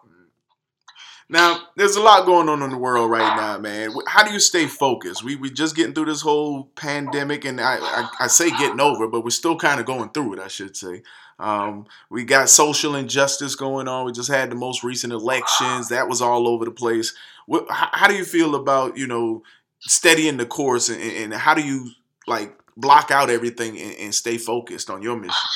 Now, 1.28 1.60
there's 1.76 1.96
a 1.96 2.02
lot 2.02 2.24
going 2.24 2.48
on 2.48 2.62
in 2.62 2.70
the 2.70 2.78
world 2.78 3.10
right 3.10 3.36
now, 3.36 3.58
man. 3.58 3.90
How 4.06 4.24
do 4.24 4.32
you 4.32 4.38
stay 4.38 4.66
focused? 4.66 5.24
We 5.24 5.34
we 5.34 5.50
just 5.50 5.74
getting 5.74 5.92
through 5.92 6.04
this 6.04 6.20
whole 6.20 6.64
pandemic, 6.76 7.44
and 7.44 7.60
I 7.60 7.78
I, 7.80 8.08
I 8.20 8.26
say 8.28 8.50
getting 8.50 8.80
over, 8.80 9.08
but 9.08 9.24
we're 9.24 9.30
still 9.30 9.56
kind 9.56 9.80
of 9.80 9.86
going 9.86 10.10
through 10.10 10.34
it. 10.34 10.38
I 10.38 10.48
should 10.48 10.76
say. 10.76 11.02
Um, 11.38 11.86
we 12.10 12.24
got 12.24 12.48
social 12.48 12.94
injustice 12.94 13.56
going 13.56 13.88
on. 13.88 14.06
We 14.06 14.12
just 14.12 14.30
had 14.30 14.50
the 14.50 14.54
most 14.54 14.82
recent 14.82 15.12
elections. 15.12 15.88
That 15.88 16.08
was 16.08 16.22
all 16.22 16.48
over 16.48 16.64
the 16.64 16.70
place. 16.70 17.12
What, 17.46 17.66
how, 17.70 17.88
how 17.92 18.08
do 18.08 18.14
you 18.14 18.24
feel 18.24 18.54
about 18.54 18.96
you 18.96 19.08
know 19.08 19.42
steadying 19.80 20.36
the 20.36 20.46
course, 20.46 20.88
and, 20.88 21.02
and 21.02 21.34
how 21.34 21.54
do 21.54 21.62
you 21.62 21.90
like 22.26 22.52
block 22.76 23.10
out 23.10 23.30
everything 23.30 23.78
and, 23.78 23.94
and 23.96 24.14
stay 24.14 24.38
focused 24.38 24.90
on 24.90 25.02
your 25.02 25.16
mission? 25.16 25.48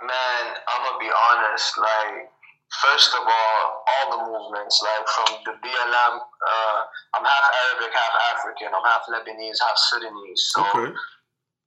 Man, 0.00 0.44
I'm 0.68 0.80
gonna 0.86 0.98
be 0.98 1.10
honest. 1.12 1.76
Like 1.76 2.30
first 2.80 3.12
of 3.14 3.24
all, 3.26 3.60
all 3.84 4.06
the 4.16 4.20
movements, 4.32 4.80
like 4.80 5.04
from 5.08 5.30
the 5.44 5.54
BLM, 5.60 6.14
uh, 6.16 6.78
I'm 7.18 7.24
half 7.24 7.46
Arabic, 7.68 7.92
half 7.92 8.14
African, 8.36 8.68
I'm 8.72 8.84
half 8.86 9.04
Lebanese, 9.12 9.58
half 9.60 9.76
Sudanese. 9.90 10.54
So, 10.54 10.62
Okay. 10.64 10.94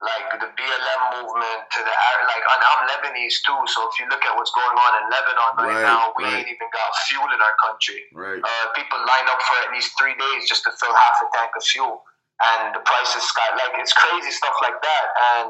like 0.01 0.27
the 0.41 0.49
BLM 0.57 1.01
movement 1.21 1.59
to 1.77 1.79
the 1.85 1.93
like, 2.25 2.41
and 2.43 2.61
I'm 2.65 2.81
Lebanese 2.89 3.37
too. 3.45 3.59
So 3.69 3.85
if 3.91 3.99
you 4.01 4.09
look 4.09 4.25
at 4.25 4.33
what's 4.35 4.51
going 4.57 4.73
on 4.75 4.91
in 5.03 5.09
Lebanon 5.13 5.51
right, 5.59 5.77
Right, 5.77 5.83
now, 5.85 6.11
we 6.17 6.23
right. 6.23 6.41
ain't 6.41 6.47
even 6.49 6.69
got 6.73 6.89
fuel 7.05 7.29
in 7.29 7.37
our 7.39 7.55
country. 7.61 8.01
Right. 8.17 8.41
Uh, 8.41 8.65
people 8.73 8.97
line 8.97 9.27
up 9.29 9.39
for 9.45 9.55
at 9.67 9.75
least 9.75 9.93
three 9.99 10.15
days 10.17 10.49
just 10.49 10.63
to 10.65 10.71
fill 10.81 10.95
half 10.95 11.21
a 11.21 11.27
tank 11.37 11.51
of 11.55 11.63
fuel, 11.63 12.01
and 12.51 12.75
the 12.75 12.81
price 12.83 13.15
is 13.15 13.23
sky 13.23 13.47
like 13.55 13.73
it's 13.79 13.93
crazy 13.93 14.31
stuff 14.31 14.55
like 14.61 14.79
that. 14.81 15.05
And 15.39 15.47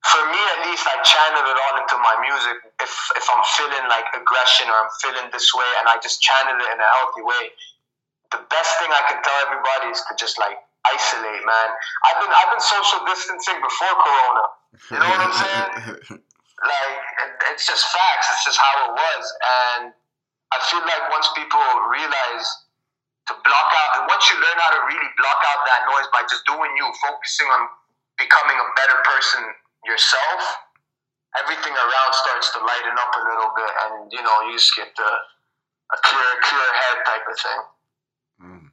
for 0.00 0.22
me, 0.32 0.40
at 0.56 0.60
least, 0.64 0.84
I 0.88 0.96
channel 1.04 1.44
it 1.44 1.56
all 1.60 1.74
into 1.76 1.96
my 2.00 2.16
music. 2.24 2.56
If 2.80 2.92
if 3.20 3.26
I'm 3.28 3.44
feeling 3.56 3.84
like 3.92 4.08
aggression 4.16 4.68
or 4.72 4.76
I'm 4.80 4.92
feeling 5.04 5.28
this 5.32 5.52
way, 5.52 5.68
and 5.80 5.88
I 5.92 6.00
just 6.00 6.20
channel 6.24 6.56
it 6.56 6.68
in 6.72 6.78
a 6.80 6.90
healthy 7.00 7.22
way, 7.24 7.44
the 8.32 8.40
best 8.48 8.70
thing 8.80 8.88
I 8.88 9.02
can 9.12 9.20
tell 9.20 9.38
everybody 9.44 9.92
is 9.92 10.00
to 10.08 10.16
just 10.16 10.40
like 10.40 10.56
isolate, 10.88 11.44
man. 11.44 11.68
I've 12.08 12.18
been 12.24 12.32
I've 12.32 12.50
been 12.52 12.64
social 12.64 13.00
distancing 13.04 13.60
before 13.60 13.94
Corona. 14.00 14.44
You 14.88 14.98
know 15.04 15.10
what 15.12 15.20
I'm 15.20 15.36
saying? 15.36 15.68
like 16.64 16.96
it- 17.28 17.40
it's 17.52 17.68
just 17.68 17.84
facts. 17.92 18.26
It's 18.32 18.44
just 18.48 18.56
how 18.58 18.74
it 18.88 18.92
was, 18.96 19.24
and 19.76 19.92
I 20.56 20.58
feel 20.72 20.80
like 20.80 21.04
once 21.12 21.28
people 21.36 21.60
realize 21.92 22.46
to 23.30 23.34
block 23.46 23.70
out, 23.70 24.10
once 24.10 24.26
you 24.26 24.36
learn 24.42 24.58
how 24.58 24.74
to 24.74 24.82
really 24.90 25.10
block 25.14 25.40
out 25.54 25.60
that 25.70 25.86
noise 25.86 26.08
by 26.10 26.26
just 26.26 26.42
doing 26.50 26.74
you, 26.74 26.86
focusing 26.98 27.46
on 27.54 27.70
becoming 28.18 28.58
a 28.58 28.66
better 28.74 28.98
person 29.06 29.40
yourself, 29.86 30.42
everything 31.38 31.72
around 31.72 32.10
starts 32.10 32.50
to 32.52 32.58
lighten 32.58 32.98
up 32.98 33.12
a 33.14 33.22
little 33.22 33.50
bit, 33.54 33.72
and 33.86 33.94
you 34.10 34.20
know 34.20 34.36
you 34.50 34.58
just 34.58 34.74
get 34.74 34.90
the 34.98 35.10
a 35.90 35.98
clear, 36.02 36.30
clear 36.42 36.68
head 36.74 36.98
type 37.06 37.26
of 37.26 37.36
thing. 37.38 37.62
Mm. 38.42 38.66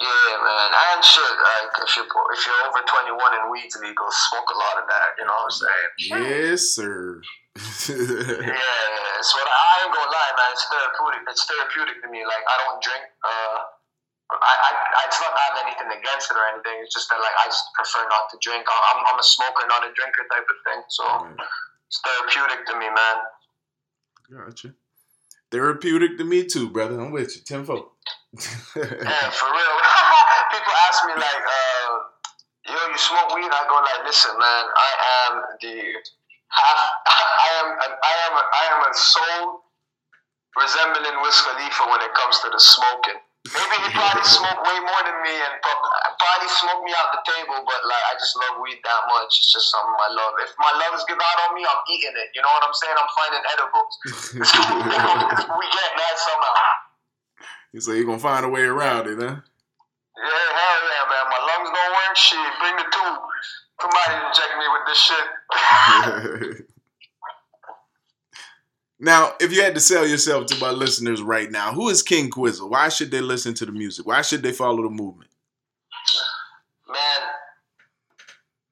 Yeah, 0.00 0.32
man, 0.40 0.70
and 0.72 1.04
shit. 1.04 1.20
Like 1.20 1.76
if 1.84 1.96
you 1.96 2.04
if 2.08 2.40
you're 2.48 2.62
over 2.64 2.80
21 2.80 3.20
and 3.36 3.50
weed's 3.52 3.76
legal, 3.76 4.08
smoke 4.08 4.48
a 4.48 4.56
lot 4.56 4.82
of 4.82 4.88
that. 4.88 5.08
You 5.20 5.28
know 5.28 5.36
what 5.44 5.52
I'm 5.52 5.60
saying? 5.60 6.24
Yes, 6.24 6.72
sir. 6.72 7.20
Yeah, 7.90 9.26
so 9.26 9.36
I 9.42 9.72
ain't 9.82 9.90
gonna 9.90 10.06
lie, 10.14 10.32
man. 10.38 10.50
It's 10.54 10.66
therapeutic. 10.70 11.22
It's 11.26 11.44
therapeutic 11.44 11.96
to 12.02 12.08
me. 12.08 12.22
Like 12.22 12.44
I 12.46 12.54
don't 12.62 12.78
drink. 12.78 13.04
Uh, 13.26 13.58
I, 14.30 14.54
I, 14.54 14.70
I 14.70 15.00
it's 15.10 15.18
not 15.18 15.34
I 15.34 15.42
have 15.50 15.58
anything 15.66 15.90
against 15.90 16.30
it 16.30 16.38
or 16.38 16.46
anything. 16.54 16.78
It's 16.86 16.94
just 16.94 17.10
that 17.10 17.18
like 17.18 17.34
I 17.34 17.50
prefer 17.74 18.06
not 18.06 18.30
to 18.30 18.38
drink. 18.38 18.62
I'm, 18.70 19.02
I'm 19.10 19.18
a 19.18 19.26
smoker, 19.26 19.66
not 19.66 19.82
a 19.82 19.90
drinker 19.90 20.22
type 20.30 20.46
of 20.46 20.58
thing. 20.62 20.80
So 20.86 21.04
it's 21.90 21.98
therapeutic 22.06 22.62
to 22.70 22.74
me, 22.78 22.86
man. 22.86 23.16
Gotcha. 24.30 24.70
Therapeutic 25.50 26.16
to 26.22 26.24
me 26.24 26.46
too, 26.46 26.70
brother. 26.70 27.00
I'm 27.02 27.10
with 27.10 27.34
you. 27.34 27.42
Tenfold. 27.42 27.90
Yeah, 28.78 29.26
for 29.34 29.50
real. 29.50 29.76
People 30.54 30.74
ask 30.86 30.98
me 31.10 31.14
like, 31.18 31.42
uh, 31.42 31.90
"Yo, 32.70 32.78
you 32.78 32.98
smoke 32.98 33.34
weed?" 33.34 33.50
I 33.50 33.66
go 33.66 33.74
like, 33.82 34.06
"Listen, 34.06 34.38
man. 34.38 34.64
I 34.70 34.90
am 35.26 35.32
the 35.58 35.76
half. 36.50 36.80
I 37.06 37.50
am. 37.62 37.68
I 37.78 38.14
am. 38.28 38.32
A, 38.36 38.42
I 38.42 38.64
am 38.74 38.80
a 38.86 38.92
soul 38.94 39.64
resembling 40.58 41.16
Wiz 41.22 41.38
Khalifa 41.46 41.82
when 41.90 42.00
it 42.02 42.12
comes 42.14 42.38
to 42.42 42.48
the 42.50 42.58
smoking. 42.58 43.20
Maybe 43.48 43.76
he 43.80 43.88
probably 43.96 44.26
smoked 44.36 44.62
way 44.68 44.78
more 44.84 45.02
than 45.06 45.16
me 45.24 45.32
and 45.32 45.54
probably 45.64 46.50
smoked 46.60 46.84
me 46.84 46.92
out 46.92 47.08
the 47.16 47.24
table, 47.24 47.64
but 47.64 47.80
like 47.88 48.04
I 48.10 48.14
just 48.20 48.36
love 48.36 48.60
weed 48.60 48.76
that 48.84 49.02
much. 49.08 49.32
It's 49.40 49.48
just 49.48 49.72
something 49.72 49.96
I 49.96 50.10
love. 50.12 50.32
If 50.44 50.52
my 50.60 50.72
love 50.76 50.92
is 51.00 51.04
given 51.08 51.24
out 51.24 51.48
on 51.48 51.56
me, 51.56 51.64
I'm 51.64 51.80
eating 51.88 52.14
it. 52.20 52.28
You 52.36 52.44
know 52.44 52.52
what 52.52 52.68
I'm 52.68 52.76
saying? 52.76 52.96
I'm 53.00 53.10
finding 53.16 53.44
edibles. 53.48 53.92
we 55.56 55.66
get 55.72 55.90
that 55.96 56.14
somehow. 56.20 56.68
you 57.72 57.80
say 57.80 57.96
you're 57.96 58.10
gonna 58.10 58.20
find 58.20 58.44
a 58.44 58.52
way 58.52 58.68
around 58.68 59.08
it, 59.08 59.16
huh? 59.16 59.40
Yeah, 60.20 60.48
hell 60.52 60.80
yeah, 60.84 61.04
man. 61.08 61.26
My 61.32 61.40
lungs 61.48 61.70
don't 61.72 61.92
work. 61.96 62.12
Shit, 62.12 62.52
bring 62.60 62.76
the 62.76 62.88
tube. 62.92 63.24
Somebody 63.80 64.14
inject 64.26 64.58
me 64.58 64.64
with 64.72 64.82
this 64.86 64.98
shit. 64.98 65.26
now, 69.00 69.32
if 69.40 69.52
you 69.52 69.62
had 69.62 69.74
to 69.74 69.80
sell 69.80 70.06
yourself 70.06 70.46
to 70.46 70.58
my 70.60 70.70
listeners 70.70 71.22
right 71.22 71.50
now, 71.50 71.72
who 71.72 71.88
is 71.88 72.02
King 72.02 72.30
Quizzle? 72.30 72.68
Why 72.68 72.90
should 72.90 73.10
they 73.10 73.20
listen 73.20 73.54
to 73.54 73.66
the 73.66 73.72
music? 73.72 74.06
Why 74.06 74.22
should 74.22 74.42
they 74.42 74.52
follow 74.52 74.82
the 74.82 74.90
movement? 74.90 75.30
man, 76.90 77.20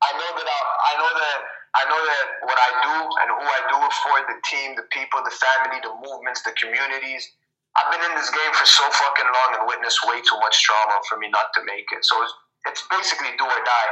I 0.02 0.10
know 0.18 0.30
that 0.34 0.48
I, 0.50 0.58
I 0.58 0.92
know 0.98 1.12
that 1.14 1.38
I 1.78 1.82
know 1.86 2.00
that 2.02 2.26
what 2.42 2.58
I 2.58 2.70
do 2.82 2.96
and 3.22 3.28
who 3.38 3.46
I 3.46 3.60
do 3.70 3.78
it 3.78 3.94
for, 4.02 4.18
the 4.26 4.38
team, 4.50 4.74
the 4.74 4.88
people, 4.90 5.22
the 5.22 5.30
family, 5.30 5.78
the 5.78 5.94
movements, 6.02 6.42
the 6.42 6.50
communities. 6.58 7.22
I've 7.76 7.92
been 7.94 8.02
in 8.02 8.18
this 8.18 8.32
game 8.32 8.52
for 8.56 8.66
so 8.66 8.82
fucking 8.82 9.30
long 9.30 9.50
and 9.60 9.62
witnessed 9.68 10.02
way 10.08 10.18
too 10.24 10.40
much 10.42 10.58
trauma 10.64 10.98
for 11.06 11.20
me 11.20 11.30
not 11.30 11.54
to 11.54 11.62
make 11.62 11.86
it. 11.94 12.02
So 12.02 12.18
it's, 12.24 12.34
it's 12.66 12.82
basically 12.90 13.30
do 13.38 13.46
or 13.46 13.62
die. 13.62 13.90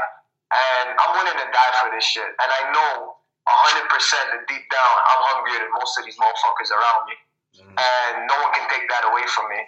And 0.52 0.94
I'm 0.94 1.12
willing 1.18 1.38
to 1.42 1.48
die 1.50 1.72
for 1.82 1.90
this 1.90 2.06
shit. 2.06 2.26
And 2.26 2.48
I 2.50 2.62
know 2.70 3.18
100% 3.46 3.90
that 3.90 4.42
deep 4.46 4.64
down, 4.70 4.94
I'm 5.14 5.22
hungrier 5.34 5.62
than 5.62 5.72
most 5.74 5.98
of 5.98 6.06
these 6.06 6.18
motherfuckers 6.18 6.70
around 6.70 7.02
me. 7.10 7.16
And 7.62 8.28
no 8.28 8.36
one 8.42 8.52
can 8.52 8.68
take 8.68 8.84
that 8.90 9.08
away 9.10 9.24
from 9.32 9.48
me. 9.48 9.60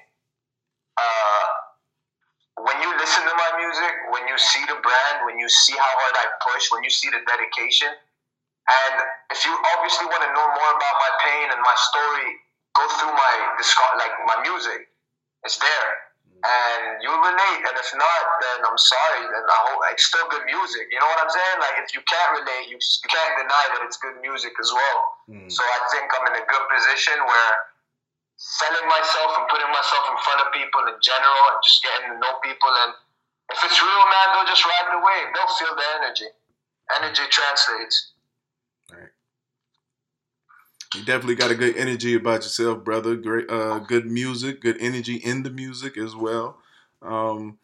Uh, 0.98 1.46
when 2.66 2.76
you 2.82 2.90
listen 2.98 3.22
to 3.22 3.34
my 3.38 3.50
music, 3.56 3.94
when 4.10 4.26
you 4.26 4.36
see 4.36 4.60
the 4.66 4.76
brand, 4.82 5.16
when 5.24 5.38
you 5.38 5.48
see 5.48 5.74
how 5.78 5.88
hard 5.88 6.14
I 6.18 6.26
push, 6.42 6.68
when 6.74 6.82
you 6.82 6.90
see 6.90 7.08
the 7.08 7.22
dedication, 7.22 7.88
and 8.68 8.94
if 9.32 9.40
you 9.46 9.54
obviously 9.78 10.04
want 10.12 10.20
to 10.26 10.30
know 10.36 10.46
more 10.52 10.72
about 10.76 10.96
my 11.00 11.12
pain 11.24 11.46
and 11.48 11.60
my 11.64 11.76
story, 11.88 12.28
go 12.76 12.84
through 13.00 13.14
my 13.16 13.34
like 13.96 14.12
my 14.28 14.42
music. 14.44 14.92
It's 15.44 15.56
there, 15.56 15.90
and 16.44 17.02
you'll 17.02 17.18
relate. 17.18 17.62
And 17.66 17.74
if 17.74 17.90
not, 17.98 18.22
then 18.38 18.58
I'm 18.62 18.78
sorry. 18.78 19.24
Then 19.26 19.42
I 19.42 19.58
hope 19.70 19.80
it's 19.90 20.06
still 20.06 20.26
good 20.30 20.46
music. 20.46 20.86
You 20.90 21.02
know 21.02 21.10
what 21.10 21.18
I'm 21.22 21.32
saying? 21.32 21.56
Like 21.58 21.76
if 21.82 21.90
you 21.94 22.02
can't 22.06 22.30
relate, 22.38 22.70
you, 22.70 22.78
you 22.78 23.08
can't 23.10 23.34
deny 23.42 23.64
that 23.74 23.80
it's 23.82 23.98
good 23.98 24.18
music 24.22 24.54
as 24.62 24.70
well. 24.70 24.98
Mm. 25.26 25.50
So 25.50 25.66
I 25.66 25.78
think 25.90 26.06
I'm 26.14 26.26
in 26.30 26.36
a 26.38 26.46
good 26.46 26.64
position 26.70 27.18
where 27.26 27.52
selling 28.38 28.86
myself 28.86 29.34
and 29.34 29.50
putting 29.50 29.66
myself 29.74 30.04
in 30.14 30.18
front 30.22 30.38
of 30.46 30.54
people 30.54 30.86
in 30.86 30.94
general 31.02 31.42
and 31.50 31.58
just 31.58 31.82
getting 31.82 32.14
to 32.14 32.16
know 32.22 32.38
people 32.38 32.70
and 32.86 32.94
if 33.50 33.58
it's 33.66 33.82
real 33.82 34.06
man 34.06 34.26
they'll 34.30 34.46
just 34.46 34.62
ride 34.62 34.94
the 34.94 35.02
wave 35.02 35.26
they'll 35.34 35.54
feel 35.58 35.74
the 35.74 35.86
energy 35.98 36.30
energy 37.02 37.26
translates 37.34 38.14
You 40.94 41.04
definitely 41.04 41.34
got 41.34 41.50
a 41.50 41.54
good 41.54 41.76
energy 41.76 42.14
about 42.14 42.42
yourself, 42.42 42.82
brother. 42.82 43.14
Great, 43.14 43.50
uh, 43.50 43.78
good 43.80 44.06
music, 44.06 44.60
good 44.60 44.76
energy 44.80 45.16
in 45.16 45.42
the 45.42 45.50
music 45.50 45.98
as 45.98 46.14
well. 46.16 46.58
Um, 47.02 47.58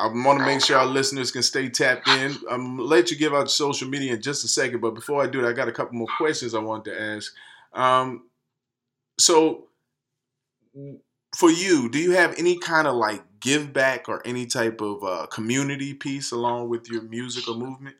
I 0.00 0.06
want 0.08 0.40
to 0.40 0.46
make 0.46 0.60
sure 0.62 0.78
our 0.78 0.86
listeners 0.86 1.30
can 1.30 1.42
stay 1.42 1.68
tapped 1.68 2.08
in. 2.08 2.32
I'm 2.50 2.76
gonna 2.76 2.82
let 2.82 3.10
you 3.10 3.18
give 3.18 3.34
out 3.34 3.50
social 3.50 3.88
media 3.88 4.14
in 4.14 4.22
just 4.22 4.44
a 4.44 4.48
second, 4.48 4.80
but 4.80 4.94
before 4.94 5.22
I 5.22 5.26
do 5.26 5.42
that, 5.42 5.48
I 5.48 5.52
got 5.52 5.68
a 5.68 5.72
couple 5.72 5.94
more 5.94 6.08
questions 6.16 6.54
I 6.54 6.58
want 6.58 6.84
to 6.86 7.00
ask. 7.00 7.32
Um, 7.74 8.24
so, 9.18 9.68
for 11.36 11.50
you, 11.50 11.88
do 11.90 11.98
you 11.98 12.12
have 12.12 12.34
any 12.38 12.58
kind 12.58 12.88
of 12.88 12.94
like 12.96 13.22
give 13.40 13.72
back 13.72 14.08
or 14.08 14.26
any 14.26 14.46
type 14.46 14.80
of 14.80 15.04
uh, 15.04 15.26
community 15.26 15.94
piece 15.94 16.32
along 16.32 16.70
with 16.70 16.88
your 16.88 17.02
music 17.02 17.46
or 17.46 17.54
movement? 17.54 17.96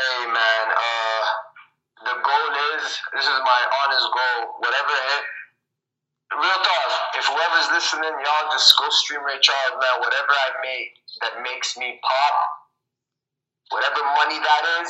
hey 0.00 0.26
man 0.26 0.66
uh 0.88 1.26
the 2.04 2.14
goal 2.24 2.46
is 2.80 2.98
this 3.12 3.26
is 3.26 3.38
my 3.44 3.60
honest 3.84 4.08
goal 4.10 4.38
whatever 4.64 4.94
hit 5.12 5.24
real 6.36 6.60
talk 6.64 6.90
if 7.16 7.24
whoever's 7.28 7.68
listening 7.76 8.14
y'all 8.24 8.48
just 8.52 8.72
go 8.78 8.88
stream 8.90 9.22
Ray 9.24 9.38
Charles 9.40 9.76
man 9.76 9.96
whatever 10.00 10.32
I 10.32 10.48
make 10.64 10.96
that 11.20 11.42
makes 11.44 11.76
me 11.76 12.00
pop 12.00 12.36
whatever 13.70 14.00
money 14.16 14.38
that 14.40 14.64
is 14.82 14.88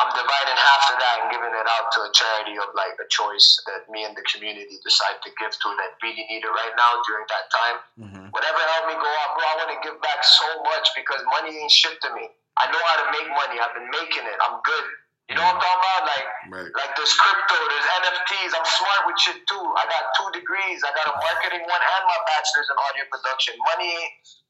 I'm 0.00 0.08
dividing 0.16 0.56
half 0.56 0.84
of 0.88 0.96
that 0.98 1.16
and 1.22 1.28
giving 1.28 1.52
it 1.52 1.68
out 1.68 1.92
to 1.94 1.98
a 2.08 2.10
charity 2.16 2.56
of 2.56 2.72
like 2.72 2.96
a 2.96 3.06
choice 3.12 3.60
that 3.68 3.84
me 3.92 4.08
and 4.08 4.16
the 4.16 4.24
community 4.24 4.80
decide 4.80 5.20
to 5.20 5.30
give 5.36 5.52
to 5.52 5.68
that 5.78 6.00
really 6.00 6.24
need 6.32 6.42
it 6.42 6.48
right 6.48 6.74
now 6.80 6.92
during 7.04 7.28
that 7.28 7.46
time. 7.52 7.76
Mm-hmm. 8.00 8.26
Whatever 8.32 8.60
helped 8.72 8.88
me 8.88 8.96
go 8.96 9.10
up, 9.28 9.30
bro, 9.36 9.44
I 9.44 9.54
want 9.60 9.70
to 9.76 9.80
give 9.84 10.00
back 10.00 10.24
so 10.24 10.48
much 10.64 10.96
because 10.96 11.20
money 11.28 11.54
ain't 11.60 11.70
shit 11.70 12.00
to 12.02 12.10
me. 12.16 12.24
I 12.56 12.72
know 12.72 12.80
how 12.80 12.96
to 13.04 13.06
make 13.12 13.28
money. 13.36 13.60
I've 13.60 13.76
been 13.76 13.92
making 13.92 14.24
it. 14.24 14.38
I'm 14.40 14.64
good. 14.64 14.86
You 15.32 15.40
know 15.40 15.48
what 15.48 15.56
I'm 15.56 15.64
talking 15.64 15.80
about? 15.80 16.02
Like 16.12 16.26
Right. 16.52 16.68
Like 16.74 16.92
there's 16.98 17.14
crypto, 17.16 17.56
there's 17.56 17.88
NFTs. 18.04 18.50
I'm 18.52 18.66
smart 18.66 19.00
with 19.08 19.16
shit 19.16 19.40
too. 19.48 19.64
I 19.78 19.88
got 19.88 20.12
two 20.20 20.28
degrees. 20.36 20.84
I 20.84 20.92
got 20.92 21.08
a 21.08 21.16
marketing 21.16 21.64
one 21.64 21.80
and 21.80 22.02
my 22.04 22.20
bachelor's 22.28 22.68
in 22.68 22.76
audio 22.76 23.04
production. 23.08 23.54
Money 23.62 23.94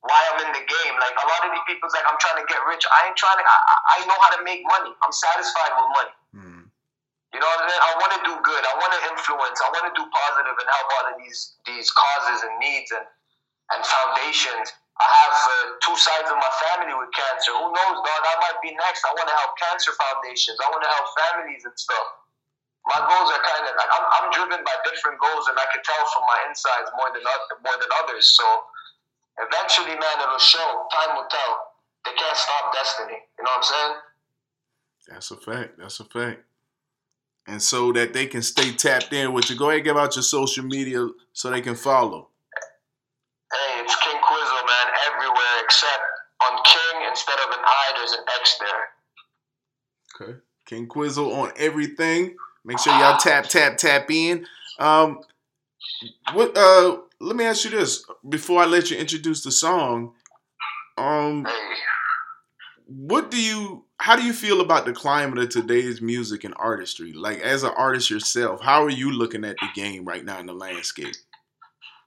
why 0.03 0.19
I'm 0.33 0.43
in 0.43 0.51
the 0.51 0.65
game. 0.67 0.95
Like 0.99 1.15
a 1.15 1.27
lot 1.31 1.47
of 1.47 1.51
these 1.55 1.67
people's 1.71 1.95
like, 1.95 2.03
I'm 2.11 2.19
trying 2.19 2.43
to 2.43 2.47
get 2.51 2.59
rich. 2.67 2.83
I 2.91 3.07
ain't 3.07 3.19
trying 3.21 3.39
to. 3.39 3.45
I, 3.47 3.57
I 3.95 3.97
know 4.09 4.19
how 4.19 4.35
to 4.35 4.43
make 4.43 4.67
money. 4.67 4.91
I'm 5.05 5.15
satisfied 5.15 5.73
with 5.79 5.89
money. 5.95 6.15
Mm. 6.35 6.63
You 7.37 7.39
know 7.39 7.49
what 7.55 7.61
I 7.63 7.67
mean? 7.71 7.83
I 7.87 7.93
want 8.03 8.13
to 8.19 8.21
do 8.27 8.35
good. 8.43 8.63
I 8.67 8.75
want 8.83 8.93
to 8.99 9.01
influence. 9.15 9.59
I 9.63 9.69
want 9.71 9.87
to 9.89 9.95
do 9.95 10.05
positive 10.11 10.57
and 10.59 10.69
help 10.69 10.89
all 10.97 11.07
of 11.13 11.17
these 11.23 11.61
these 11.69 11.93
causes 11.93 12.43
and 12.49 12.57
needs 12.59 12.91
and 12.91 13.07
and 13.77 13.81
foundations. 13.85 14.75
I 15.03 15.09
have 15.27 15.35
uh, 15.35 15.55
two 15.83 15.99
sides 15.99 16.31
of 16.31 16.39
my 16.39 16.53
family 16.71 16.95
with 16.95 17.11
cancer. 17.11 17.51
Who 17.59 17.75
knows, 17.75 17.99
dog? 18.07 18.23
I 18.23 18.37
might 18.39 18.59
be 18.63 18.71
next. 18.71 19.03
I 19.03 19.11
want 19.19 19.27
to 19.27 19.35
help 19.35 19.59
cancer 19.59 19.91
foundations. 19.99 20.63
I 20.63 20.71
want 20.71 20.87
to 20.87 20.93
help 20.95 21.07
families 21.27 21.67
and 21.67 21.75
stuff. 21.75 22.07
My 22.87 23.03
goals 23.03 23.31
are 23.35 23.43
kind 23.43 23.67
of 23.67 23.75
like 23.75 23.91
I'm, 23.91 24.07
I'm 24.19 24.29
driven 24.31 24.63
by 24.63 24.75
different 24.87 25.19
goals, 25.19 25.51
and 25.51 25.59
I 25.59 25.67
can 25.75 25.83
tell 25.83 26.03
from 26.15 26.23
my 26.31 26.39
insides 26.47 26.91
more 26.95 27.11
than 27.11 27.23
more 27.67 27.79
than 27.83 27.91
others. 28.03 28.31
So 28.31 28.47
eventually, 29.43 29.99
man, 29.99 30.17
it'll 30.23 30.39
show. 30.39 30.87
Time 30.95 31.19
will 31.19 31.31
tell. 31.31 31.53
They 32.07 32.15
can't 32.15 32.39
stop 32.39 32.71
destiny. 32.75 33.19
You 33.39 33.43
know 33.43 33.55
what 33.59 33.67
I'm 33.67 33.71
saying? 33.71 33.95
That's 35.11 35.31
a 35.31 35.39
fact. 35.39 35.71
That's 35.79 35.99
a 35.99 36.07
fact. 36.07 36.47
And 37.47 37.63
so 37.63 37.91
that 37.93 38.15
they 38.15 38.27
can 38.27 38.43
stay 38.43 38.71
tapped 38.71 39.13
in 39.13 39.33
with 39.33 39.51
you, 39.51 39.59
go 39.59 39.67
ahead 39.67 39.83
and 39.83 39.85
give 39.85 39.97
out 39.97 40.15
your 40.15 40.23
social 40.23 40.65
media 40.65 41.09
so 41.33 41.51
they 41.51 41.61
can 41.61 41.75
follow. 41.75 42.29
Hey, 43.53 43.81
it's 43.83 43.97
King 43.97 44.21
Quizzle, 44.23 44.67
man, 44.67 44.87
everywhere 45.13 45.65
except 45.65 46.03
on 46.43 46.59
King 46.65 47.09
instead 47.09 47.39
of 47.39 47.51
an 47.51 47.65
I, 47.65 47.93
there's 47.97 48.13
an 48.13 48.25
X 48.41 48.59
there. 48.59 50.29
Okay. 50.29 50.39
King 50.67 50.87
Quizzle 50.87 51.33
on 51.33 51.53
everything. 51.57 52.37
Make 52.65 52.79
sure 52.79 52.93
y'all 52.95 53.19
tap, 53.19 53.49
tap, 53.49 53.77
tap 53.77 54.11
in. 54.11 54.47
Um, 54.79 55.21
what? 56.33 56.57
Uh, 56.57 56.99
let 57.21 57.37
me 57.37 57.45
ask 57.45 57.65
you 57.65 57.71
this 57.71 58.05
before 58.29 58.63
I 58.63 58.67
let 58.67 58.91
you 58.91 58.97
introduce 58.97 59.43
the 59.43 59.51
song. 59.51 60.15
Um, 60.97 61.45
Hey, 61.45 61.75
what 62.87 63.31
do 63.31 63.41
you? 63.41 63.85
How 63.99 64.17
do 64.17 64.23
you 64.23 64.33
feel 64.33 64.61
about 64.61 64.85
the 64.85 64.93
climate 64.93 65.39
of 65.39 65.49
today's 65.49 66.01
music 66.01 66.45
and 66.45 66.55
artistry? 66.57 67.13
Like, 67.13 67.41
as 67.41 67.63
an 67.63 67.73
artist 67.77 68.11
yourself, 68.11 68.61
how 68.61 68.85
are 68.85 68.91
you 68.91 69.13
looking 69.13 69.45
at 69.45 69.57
the 69.61 69.69
game 69.75 70.05
right 70.05 70.25
now 70.25 70.39
in 70.41 70.47
the 70.47 70.55
landscape? 70.55 71.15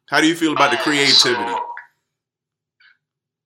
How 0.08 0.22
do 0.22 0.28
you 0.28 0.36
feel 0.36 0.54
about 0.54 0.70
the 0.70 0.78
creativity? 0.78 1.50
so, 1.50 1.76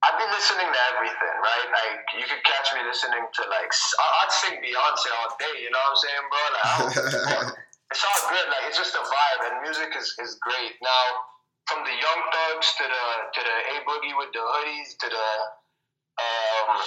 I've 0.00 0.16
been 0.16 0.32
listening 0.32 0.68
to 0.68 0.80
everything, 0.96 1.34
right? 1.40 1.68
Like 1.72 2.04
you 2.16 2.24
could 2.24 2.40
catch 2.44 2.72
me 2.72 2.80
listening 2.84 3.20
to 3.20 3.42
like 3.52 3.68
I'd 3.68 4.32
sing 4.32 4.56
Beyonce 4.60 5.08
all 5.20 5.36
day. 5.36 5.60
You 5.60 5.68
know 5.72 5.80
what 5.80 5.92
I'm 5.92 6.00
saying, 6.00 6.24
bro? 6.28 6.42
Like 6.52 6.64
it's 7.92 8.04
all 8.04 8.22
good. 8.32 8.46
Like 8.48 8.64
it's 8.68 8.80
just 8.80 8.96
a 8.96 9.04
vibe, 9.04 9.40
and 9.52 9.54
music 9.60 9.92
is, 9.96 10.16
is 10.20 10.40
great. 10.40 10.76
Now, 10.80 11.04
from 11.68 11.84
the 11.84 11.92
Young 11.92 12.20
Thugs 12.32 12.68
to 12.80 12.84
the 12.88 13.04
to 13.28 13.40
the 13.44 13.56
A 13.72 13.74
Boogie 13.84 14.16
with 14.16 14.32
the 14.32 14.40
hoodies 14.40 14.96
to 15.04 15.06
the 15.12 15.28
um 16.16 16.80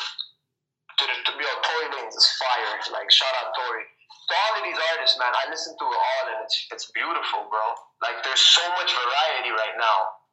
to 1.00 1.04
the 1.08 1.16
to 1.26 1.32
be 1.38 1.46
on 1.46 1.58
Tory 1.64 1.88
Lanez 1.96 2.16
is 2.16 2.28
fire. 2.38 2.74
Like 2.92 3.10
shout 3.10 3.34
out 3.42 3.54
Tory. 3.56 3.86
To 4.30 4.34
all 4.34 4.54
of 4.56 4.64
these 4.64 4.80
artists, 4.96 5.20
man, 5.20 5.34
I 5.36 5.52
listen 5.52 5.76
to 5.76 5.86
it 5.86 6.00
all, 6.00 6.24
and 6.32 6.40
it's 6.46 6.56
it's 6.72 6.88
beautiful, 6.96 7.50
bro. 7.52 7.66
Like 8.02 8.24
there's 8.24 8.42
so 8.42 8.64
much 8.80 8.92
variety 8.92 9.52
right 9.52 9.76
now. 9.76 10.24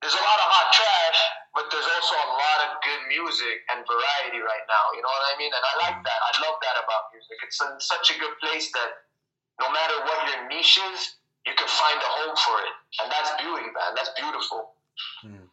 There's 0.00 0.16
a 0.16 0.24
lot 0.24 0.38
of 0.40 0.48
hot 0.48 0.68
trash, 0.72 1.20
but 1.52 1.68
there's 1.68 1.84
also 1.84 2.16
a 2.16 2.30
lot 2.32 2.58
of 2.68 2.70
good 2.80 3.02
music 3.12 3.60
and 3.68 3.84
variety 3.84 4.40
right 4.40 4.64
now. 4.64 4.84
You 4.96 5.04
know 5.04 5.12
what 5.12 5.24
I 5.28 5.34
mean? 5.36 5.52
And 5.52 5.60
I 5.60 5.74
like 5.88 5.98
that. 6.00 6.20
I 6.24 6.32
love 6.40 6.56
that 6.56 6.76
about 6.80 7.12
music. 7.12 7.36
It's 7.44 7.60
in 7.60 7.76
such 7.84 8.08
a 8.08 8.16
good 8.16 8.32
place 8.40 8.72
that 8.72 9.04
no 9.60 9.68
matter 9.68 9.96
what 10.08 10.24
your 10.24 10.48
niche 10.48 10.80
is, 10.96 11.20
you 11.44 11.52
can 11.52 11.68
find 11.68 12.00
a 12.00 12.10
home 12.24 12.36
for 12.36 12.56
it. 12.64 12.74
And 13.04 13.12
that's 13.12 13.30
beauty, 13.36 13.68
man. 13.76 13.92
That's 13.92 14.12
beautiful. 14.16 14.72
Hmm. 15.20 15.52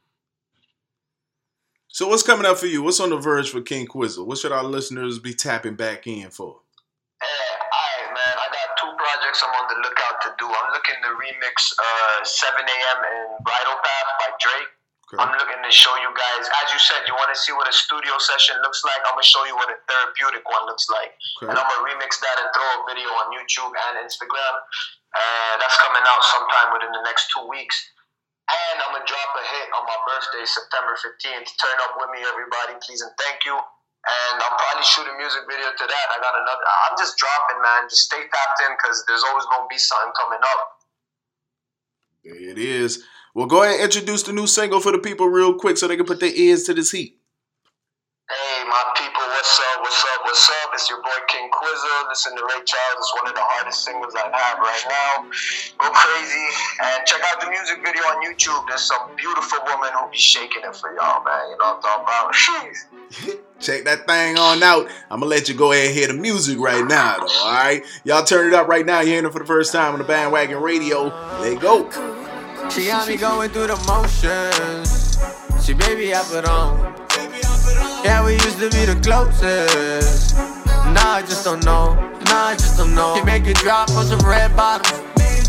So 1.89 2.08
what's 2.08 2.23
coming 2.23 2.45
up 2.45 2.58
for 2.58 2.67
you? 2.67 2.84
What's 2.84 3.00
on 3.00 3.10
the 3.10 3.17
verge 3.17 3.50
for 3.50 3.62
King 3.62 3.88
Quizzle? 3.88 4.26
What 4.28 4.38
should 4.38 4.52
our 4.52 4.63
listeners 4.63 5.19
be 5.19 5.34
tapping 5.34 5.76
back 5.76 6.06
in 6.06 6.30
for? 6.30 6.62
Hey, 7.23 7.50
alright, 7.73 8.12
man. 8.13 8.36
I 8.38 8.47
got 8.54 8.67
two 8.78 8.91
projects 8.93 9.41
I'm 9.41 9.54
on 9.56 9.65
the 9.71 9.80
lookout 9.82 10.17
to 10.28 10.30
do. 10.38 10.45
I'm 10.45 10.69
looking 10.76 11.00
to 11.02 11.10
remix 11.17 11.56
uh, 11.80 12.19
7 12.23 12.54
a.m. 12.60 13.00
and 13.02 13.28
Bridle 13.41 13.80
Path 13.82 14.10
by 14.21 14.30
Drake. 14.38 14.71
Okay. 15.08 15.23
I'm 15.23 15.32
looking 15.39 15.63
to 15.63 15.71
show 15.71 15.95
you 16.04 16.12
guys, 16.12 16.52
as 16.67 16.67
you 16.76 16.80
said, 16.84 17.08
you 17.08 17.15
want 17.15 17.32
to 17.32 17.39
see 17.39 17.56
what 17.56 17.63
a 17.63 17.71
studio 17.71 18.19
session 18.19 18.60
looks 18.60 18.84
like. 18.84 19.00
I'm 19.08 19.15
gonna 19.15 19.23
show 19.23 19.47
you 19.47 19.56
what 19.56 19.71
a 19.71 19.80
therapeutic 19.88 20.43
one 20.43 20.67
looks 20.67 20.91
like, 20.91 21.15
Okay. 21.39 21.47
and 21.47 21.56
I'm 21.56 21.63
gonna 21.63 21.88
remix 21.88 22.19
that 22.19 22.36
and 22.43 22.52
throw 22.52 22.67
a 22.76 22.80
video 22.91 23.08
on 23.23 23.32
YouTube 23.32 23.71
and 23.71 24.04
Instagram. 24.04 24.54
Uh, 25.15 25.54
that's 25.63 25.80
coming 25.80 26.04
out 26.04 26.21
sometime 26.36 26.76
within 26.76 26.91
the 26.91 27.00
next 27.08 27.32
two 27.32 27.47
weeks. 27.47 27.71
And 28.48 28.76
I'm 28.80 28.96
gonna 28.96 29.04
drop 29.04 29.32
a 29.36 29.44
hit 29.44 29.68
on 29.76 29.84
my 29.84 30.00
birthday, 30.08 30.48
September 30.48 30.96
15th. 30.96 31.52
Turn 31.60 31.78
up 31.84 32.00
with 32.00 32.16
me, 32.16 32.24
everybody, 32.24 32.80
please 32.80 33.04
and 33.04 33.12
thank 33.20 33.44
you. 33.44 33.54
And 33.54 34.36
I'm 34.40 34.56
probably 34.56 34.88
shooting 34.88 35.12
a 35.12 35.20
music 35.20 35.44
video 35.52 35.68
to 35.68 35.86
that. 35.86 36.06
I 36.16 36.18
got 36.24 36.32
another. 36.32 36.64
I'm 36.88 36.96
just 36.96 37.20
dropping, 37.20 37.60
man. 37.60 37.92
Just 37.92 38.08
stay 38.08 38.24
tapped 38.24 38.60
in 38.64 38.72
because 38.80 39.04
there's 39.04 39.24
always 39.28 39.44
gonna 39.52 39.68
be 39.68 39.78
something 39.78 40.16
coming 40.16 40.40
up. 40.40 40.62
It 42.24 42.58
is. 42.58 43.04
Well, 43.36 43.48
go 43.48 43.64
ahead 43.64 43.76
and 43.76 43.84
introduce 43.84 44.24
the 44.24 44.32
new 44.32 44.48
single 44.48 44.80
for 44.80 44.92
the 44.92 45.00
people 45.00 45.28
real 45.28 45.54
quick 45.54 45.78
so 45.78 45.88
they 45.88 45.98
can 45.98 46.06
put 46.06 46.20
their 46.20 46.34
ears 46.34 46.64
to 46.64 46.74
this 46.74 46.92
heat. 46.92 47.20
Hey, 48.68 48.72
my 48.72 48.84
people, 48.98 49.24
what's 49.24 49.60
up? 49.60 49.82
What's 49.82 50.04
up? 50.04 50.26
What's 50.26 50.50
up? 50.50 50.70
It's 50.74 50.90
your 50.90 51.02
boy 51.02 51.20
King 51.30 51.48
Quizzle. 51.50 52.10
Listen 52.10 52.36
to 52.36 52.44
Ray 52.44 52.62
Charles. 52.66 53.00
It's 53.00 53.14
one 53.16 53.30
of 53.30 53.36
the 53.36 53.42
hardest 53.42 53.86
singles 53.86 54.14
I 54.14 54.28
have 54.28 54.60
right 54.60 54.86
now. 54.92 55.24
Go 55.80 55.90
crazy 55.96 56.48
and 56.84 57.06
check 57.06 57.22
out 57.32 57.40
the 57.40 57.50
music 57.50 57.78
video 57.80 58.04
on 58.04 58.20
YouTube. 58.28 58.68
There's 58.68 58.82
some 58.82 59.16
beautiful 59.16 59.60
woman 59.68 59.88
who'll 59.96 60.12
be 60.12 60.18
shaking 60.18 60.64
it 60.66 60.76
for 60.76 60.94
y'all, 60.96 61.24
man. 61.24 61.50
You 61.50 61.58
know 61.64 61.80
what 61.80 61.86
I'm 61.88 62.04
talking 62.04 62.04
about? 62.04 62.36
Jeez. 62.36 63.40
Check 63.62 63.84
that 63.86 64.06
thing 64.06 64.38
on 64.38 64.62
out. 64.62 64.92
I'm 65.10 65.22
gonna 65.22 65.30
let 65.30 65.48
you 65.48 65.56
go 65.56 65.72
ahead 65.72 65.88
and 65.88 65.96
hear 65.96 66.08
the 66.08 66.14
music 66.16 66.60
right 66.60 66.84
now, 66.84 67.20
though. 67.20 67.48
All 67.48 67.54
right, 67.54 67.84
y'all 68.04 68.26
turn 68.26 68.48
it 68.48 68.54
up 68.54 68.68
right 68.68 68.86
now. 68.86 69.00
You're 69.00 69.12
hearing 69.12 69.26
it 69.28 69.32
for 69.32 69.40
the 69.40 69.46
first 69.46 69.72
time 69.72 69.94
on 69.94 70.00
the 70.00 70.06
bandwagon 70.06 70.60
radio. 70.60 71.08
Let 71.40 71.62
go. 71.62 71.90
She 72.70 72.88
got 72.88 73.08
me 73.08 73.16
going 73.16 73.50
through 73.50 73.68
the 73.68 73.80
motions. 73.88 75.16
She 75.66 75.74
baby 75.74 76.14
I 76.14 76.22
put 76.24 76.44
on. 76.44 77.07
Used 78.58 78.72
to 78.72 78.80
be 78.80 78.86
the 78.91 79.00
closest. 79.02 80.36
Now 80.36 81.12
I 81.12 81.22
just 81.22 81.46
don't 81.46 81.63
know. 81.63 81.93
Now 82.26 82.48
I 82.48 82.56
just 82.56 82.76
don't 82.76 82.96
know. 82.96 83.13
Can 83.15 83.26
make 83.26 83.46
it 83.46 83.56
drop 83.58 83.91
on 83.91 84.06
some 84.08 84.20
red 84.28 84.56
bottoms. 84.56 85.00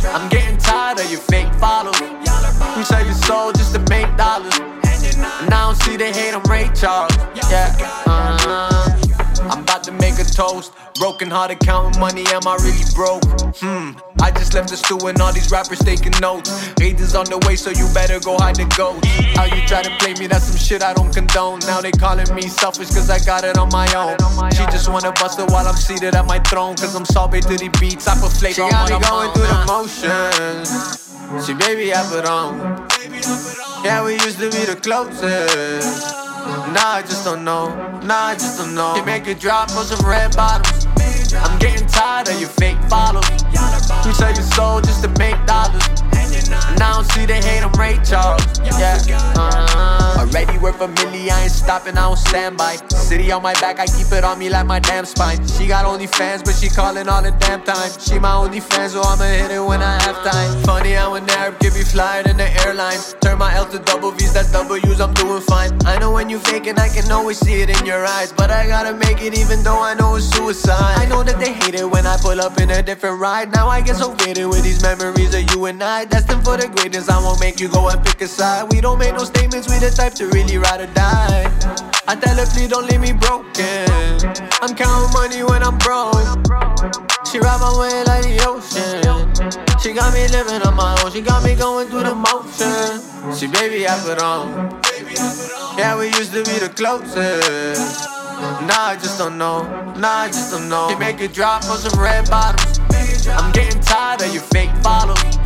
I'm 0.05 0.29
getting 0.29 0.59
tired 0.59 1.01
of 1.01 1.11
your 1.11 1.21
fake 1.21 1.51
follows. 1.55 1.99
You 2.77 2.85
sell 2.85 3.03
your 3.03 3.15
soul 3.15 3.53
just 3.53 3.73
to 3.73 3.81
make 3.89 4.15
dollars. 4.19 4.53
And 4.59 5.55
I 5.55 5.61
don't 5.63 5.77
see 5.77 5.97
the 5.97 6.13
hate 6.13 6.35
on 6.35 6.43
Ray 6.51 6.69
Charles. 6.75 7.17
Yeah. 7.51 7.75
Uh-huh. 8.05 8.98
To 9.89 9.95
make 9.95 10.19
a 10.19 10.25
toast. 10.25 10.75
Broken 11.01 11.31
hearted 11.31 11.61
counting 11.61 11.99
money, 11.99 12.23
am 12.29 12.47
I 12.47 12.57
really 12.61 12.85
broke? 12.95 13.25
Hmm. 13.57 13.97
I 14.21 14.31
just 14.31 14.53
left 14.53 14.69
the 14.69 14.77
stew 14.77 15.01
and 15.09 15.19
all 15.19 15.33
these 15.33 15.51
rappers 15.51 15.79
taking 15.79 16.13
notes. 16.21 16.53
Haters 16.79 17.15
on 17.15 17.25
the 17.25 17.39
way, 17.49 17.57
so 17.57 17.71
you 17.71 17.89
better 17.95 18.21
go 18.21 18.37
hide 18.37 18.57
the 18.57 18.69
ghost. 18.77 19.07
How 19.33 19.49
you 19.49 19.65
try 19.67 19.81
to 19.81 19.89
play 19.97 20.13
me, 20.21 20.27
that's 20.27 20.45
some 20.45 20.59
shit 20.59 20.83
I 20.83 20.93
don't 20.93 21.11
condone. 21.11 21.61
Now 21.61 21.81
they 21.81 21.91
calling 21.93 22.29
me 22.35 22.43
selfish 22.43 22.89
cause 22.93 23.09
I 23.09 23.19
got 23.25 23.45
it 23.45 23.57
on 23.57 23.71
my 23.73 23.89
own. 23.97 24.21
She 24.53 24.61
just 24.69 24.91
wanna 24.93 25.13
bust 25.13 25.41
it 25.41 25.49
while 25.49 25.67
I'm 25.67 25.77
seated 25.77 26.15
at 26.15 26.27
my 26.27 26.39
throne. 26.41 26.77
Cause 26.77 26.95
I'm 26.95 27.07
salty 27.07 27.41
to 27.41 27.57
the 27.57 27.73
beats, 27.81 28.07
I 28.07 28.21
put 28.21 28.33
flavor 28.33 28.69
on 28.69 28.73
what 28.77 28.93
I'm 28.93 29.01
going 29.09 29.33
through 29.33 29.49
the 29.49 29.65
motions. 29.65 31.49
She 31.49 31.55
baby, 31.55 31.95
I 31.95 32.05
put 32.13 32.29
on. 32.29 32.85
Yeah, 33.83 34.05
we 34.05 34.21
used 34.21 34.37
to 34.37 34.51
be 34.53 34.69
the 34.69 34.77
closest. 34.77 36.28
Now 36.73 36.91
I 36.93 37.03
just 37.03 37.25
don't 37.25 37.45
know. 37.45 37.69
Now 38.03 38.27
I 38.27 38.35
just 38.35 38.59
don't 38.59 38.75
know. 38.75 38.95
Can 38.95 39.05
make 39.05 39.27
it 39.27 39.41
drop 39.41 39.71
on 39.73 39.85
some 39.85 40.05
red 40.07 40.37
bottoms. 40.37 40.87
I'm 41.35 41.59
getting 41.59 41.87
tired 41.89 42.29
of 42.29 42.41
your 42.41 42.49
fake 42.49 42.79
follows. 42.89 43.29
You 44.07 44.13
sell 44.13 44.33
your 44.33 44.43
soul 44.43 44.81
just 44.81 45.03
to 45.03 45.09
make 45.19 45.37
dollars. 45.47 46.08
And 46.53 46.83
I 46.83 46.93
don't 46.93 47.05
see 47.13 47.27
the 47.27 47.35
hate 47.35 47.63
on 47.63 47.73
Ray 47.73 47.99
Charles. 48.05 48.45
Yeah. 48.65 48.99
Uh-huh. 49.37 50.21
Already 50.21 50.59
worth 50.59 50.81
a 50.81 50.89
million, 50.89 51.31
I 51.31 51.43
ain't 51.45 51.53
stopping, 51.53 51.97
I 51.97 52.03
don't 52.03 52.19
stand 52.19 52.57
by. 52.57 52.77
City 52.89 53.31
on 53.33 53.43
my 53.43 53.55
back, 53.55 53.79
I 53.79 53.87
keep 53.87 54.11
it 54.13 54.25
on 54.25 54.39
me 54.39 54.51
like 54.51 54.67
my 54.67 54.79
damn 54.79 55.05
spine. 55.05 55.47
She 55.47 55.67
got 55.67 55.87
only 55.87 56.07
fans, 56.07 56.43
but 56.43 56.55
she 56.55 56.69
calling 56.69 57.09
all 57.09 57.23
the 57.23 57.31
damn 57.33 57.63
time. 57.63 57.91
She 58.01 58.19
my 58.19 58.35
only 58.35 58.61
fan, 58.61 58.91
so 58.91 59.01
I'ma 59.03 59.25
hit 59.25 59.51
it 59.51 59.61
when 59.61 59.81
I 59.81 60.03
have 60.03 60.23
time. 60.25 60.63
Funny 60.65 60.93
how 60.93 61.15
an 61.15 61.29
Arab 61.31 61.59
can 61.61 61.73
be 61.73 61.83
flyer 61.83 62.23
than 62.23 62.37
the 62.37 62.51
airlines. 62.67 63.15
Turn 63.21 63.39
my 63.39 63.55
L 63.55 63.67
to 63.71 63.79
double 63.79 64.11
V's, 64.11 64.35
that's 64.35 64.53
W's, 64.53 65.01
I'm 65.01 65.15
doing 65.15 65.41
fine. 65.43 65.71
I 65.87 65.99
know 65.99 66.11
when 66.13 66.29
you 66.29 66.39
faking, 66.39 66.79
I 66.79 66.89
can 66.89 67.11
always 67.11 67.39
see 67.39 67.63
it 67.63 67.71
in 67.71 67.87
your 67.87 68.05
eyes. 68.05 68.33
But 68.33 68.51
I 68.51 68.67
gotta 68.67 68.95
make 68.95 69.23
it 69.23 69.39
even 69.39 69.63
though 69.63 69.81
I 69.81 69.95
know 69.95 70.17
it's 70.17 70.27
suicide. 70.27 70.99
I 70.99 71.07
know 71.07 71.23
that 71.23 71.39
they 71.39 71.53
hate 71.53 71.75
it 71.75 71.89
when 71.89 72.07
I 72.07 72.17
pull 72.17 72.41
up 72.41 72.59
in 72.59 72.71
a 72.71 72.83
different 72.83 73.21
ride. 73.21 73.53
Now 73.53 73.69
I 73.69 73.81
get 73.81 73.97
so 73.97 74.11
faded 74.17 74.47
with 74.47 74.63
these 74.63 74.83
memories 74.83 75.35
of 75.35 75.49
you 75.51 75.67
and 75.67 75.83
I. 75.83 76.05
For 76.45 76.57
the 76.57 76.69
greatness, 76.69 77.09
I 77.09 77.19
won't 77.19 77.41
make 77.41 77.61
you 77.61 77.69
go 77.69 77.89
and 77.89 78.03
pick 78.05 78.21
a 78.23 78.27
side. 78.27 78.73
We 78.73 78.81
don't 78.81 78.99
make 78.99 79.13
no 79.13 79.25
statements, 79.25 79.69
we 79.69 79.79
the 79.79 79.91
type 79.91 80.15
to 80.15 80.27
really 80.29 80.57
ride 80.59 80.81
or 80.81 80.87
die. 80.95 81.45
I 82.07 82.17
tell 82.17 82.37
her, 82.37 82.47
please 82.47 82.69
don't 82.69 82.87
leave 82.87 83.01
me 83.01 83.13
broken. 83.13 83.87
I'm 84.63 84.75
counting 84.75 85.13
money 85.13 85.43
when 85.43 85.63
I'm 85.63 85.77
broke. 85.79 86.17
She 87.27 87.33
She 87.33 87.41
ride 87.41 87.61
my 87.61 87.79
way 87.79 88.03
like 88.05 88.25
the 88.25 88.43
ocean. 88.49 89.79
She 89.81 89.93
got 89.93 90.13
me 90.13 90.27
living 90.29 90.63
on 90.63 90.75
my 90.75 91.01
own. 91.05 91.13
She 91.13 91.21
got 91.21 91.45
me 91.45 91.55
going 91.55 91.87
through 91.89 92.05
the 92.05 92.15
motion. 92.15 92.99
She 93.37 93.47
baby 93.47 93.87
I 93.87 93.99
put 94.01 94.21
on. 94.21 94.81
Yeah, 95.79 95.97
we 95.99 96.07
used 96.07 96.33
to 96.33 96.43
be 96.43 96.59
the 96.59 96.69
closest. 96.75 98.09
Nah, 98.67 98.91
I 98.91 98.97
just 99.01 99.19
don't 99.19 99.39
know. 99.39 99.63
Nah, 99.97 100.25
I 100.25 100.29
just 100.29 100.51
don't 100.51 100.69
know. 100.69 100.89
She 100.89 100.97
make 100.97 101.21
it 101.21 101.33
drop 101.33 101.65
on 101.67 101.79
some 101.79 102.01
red 102.01 102.29
bottoms. 102.29 102.81
I'm 103.29 103.53
getting 103.53 103.81
tired 103.83 104.23
of 104.23 104.33
your 104.35 104.43
fake 104.43 104.75
follows. 104.83 105.38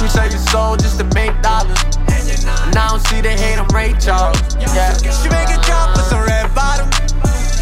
You 0.00 0.08
save 0.08 0.32
your 0.32 0.44
soul 0.52 0.76
just 0.76 0.98
to 0.98 1.04
make 1.14 1.32
dollars. 1.42 1.78
And 2.08 2.76
I 2.76 2.88
don't 2.88 3.00
see 3.06 3.20
the 3.20 3.30
hate, 3.30 3.58
I'm 3.58 3.68
Ray 3.68 3.94
Charles. 3.98 4.38
Yeah. 4.60 4.92
She 4.98 5.28
make 5.28 5.48
a 5.48 5.60
job 5.66 5.96
with 5.96 6.06
some 6.06 6.24
red 6.26 6.54
bottoms. 6.54 6.92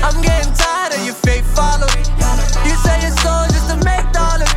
I'm 0.02 0.20
getting 0.22 0.52
tired 0.54 0.94
of 0.94 1.04
your 1.04 1.14
fake 1.14 1.44
follow. 1.44 1.87
You 2.66 2.74
save 2.83 3.02
your 3.02 3.16
soul 3.22 3.46
just 3.48 3.68
to 3.70 3.76
make 3.85 4.11
dollars. 4.12 4.47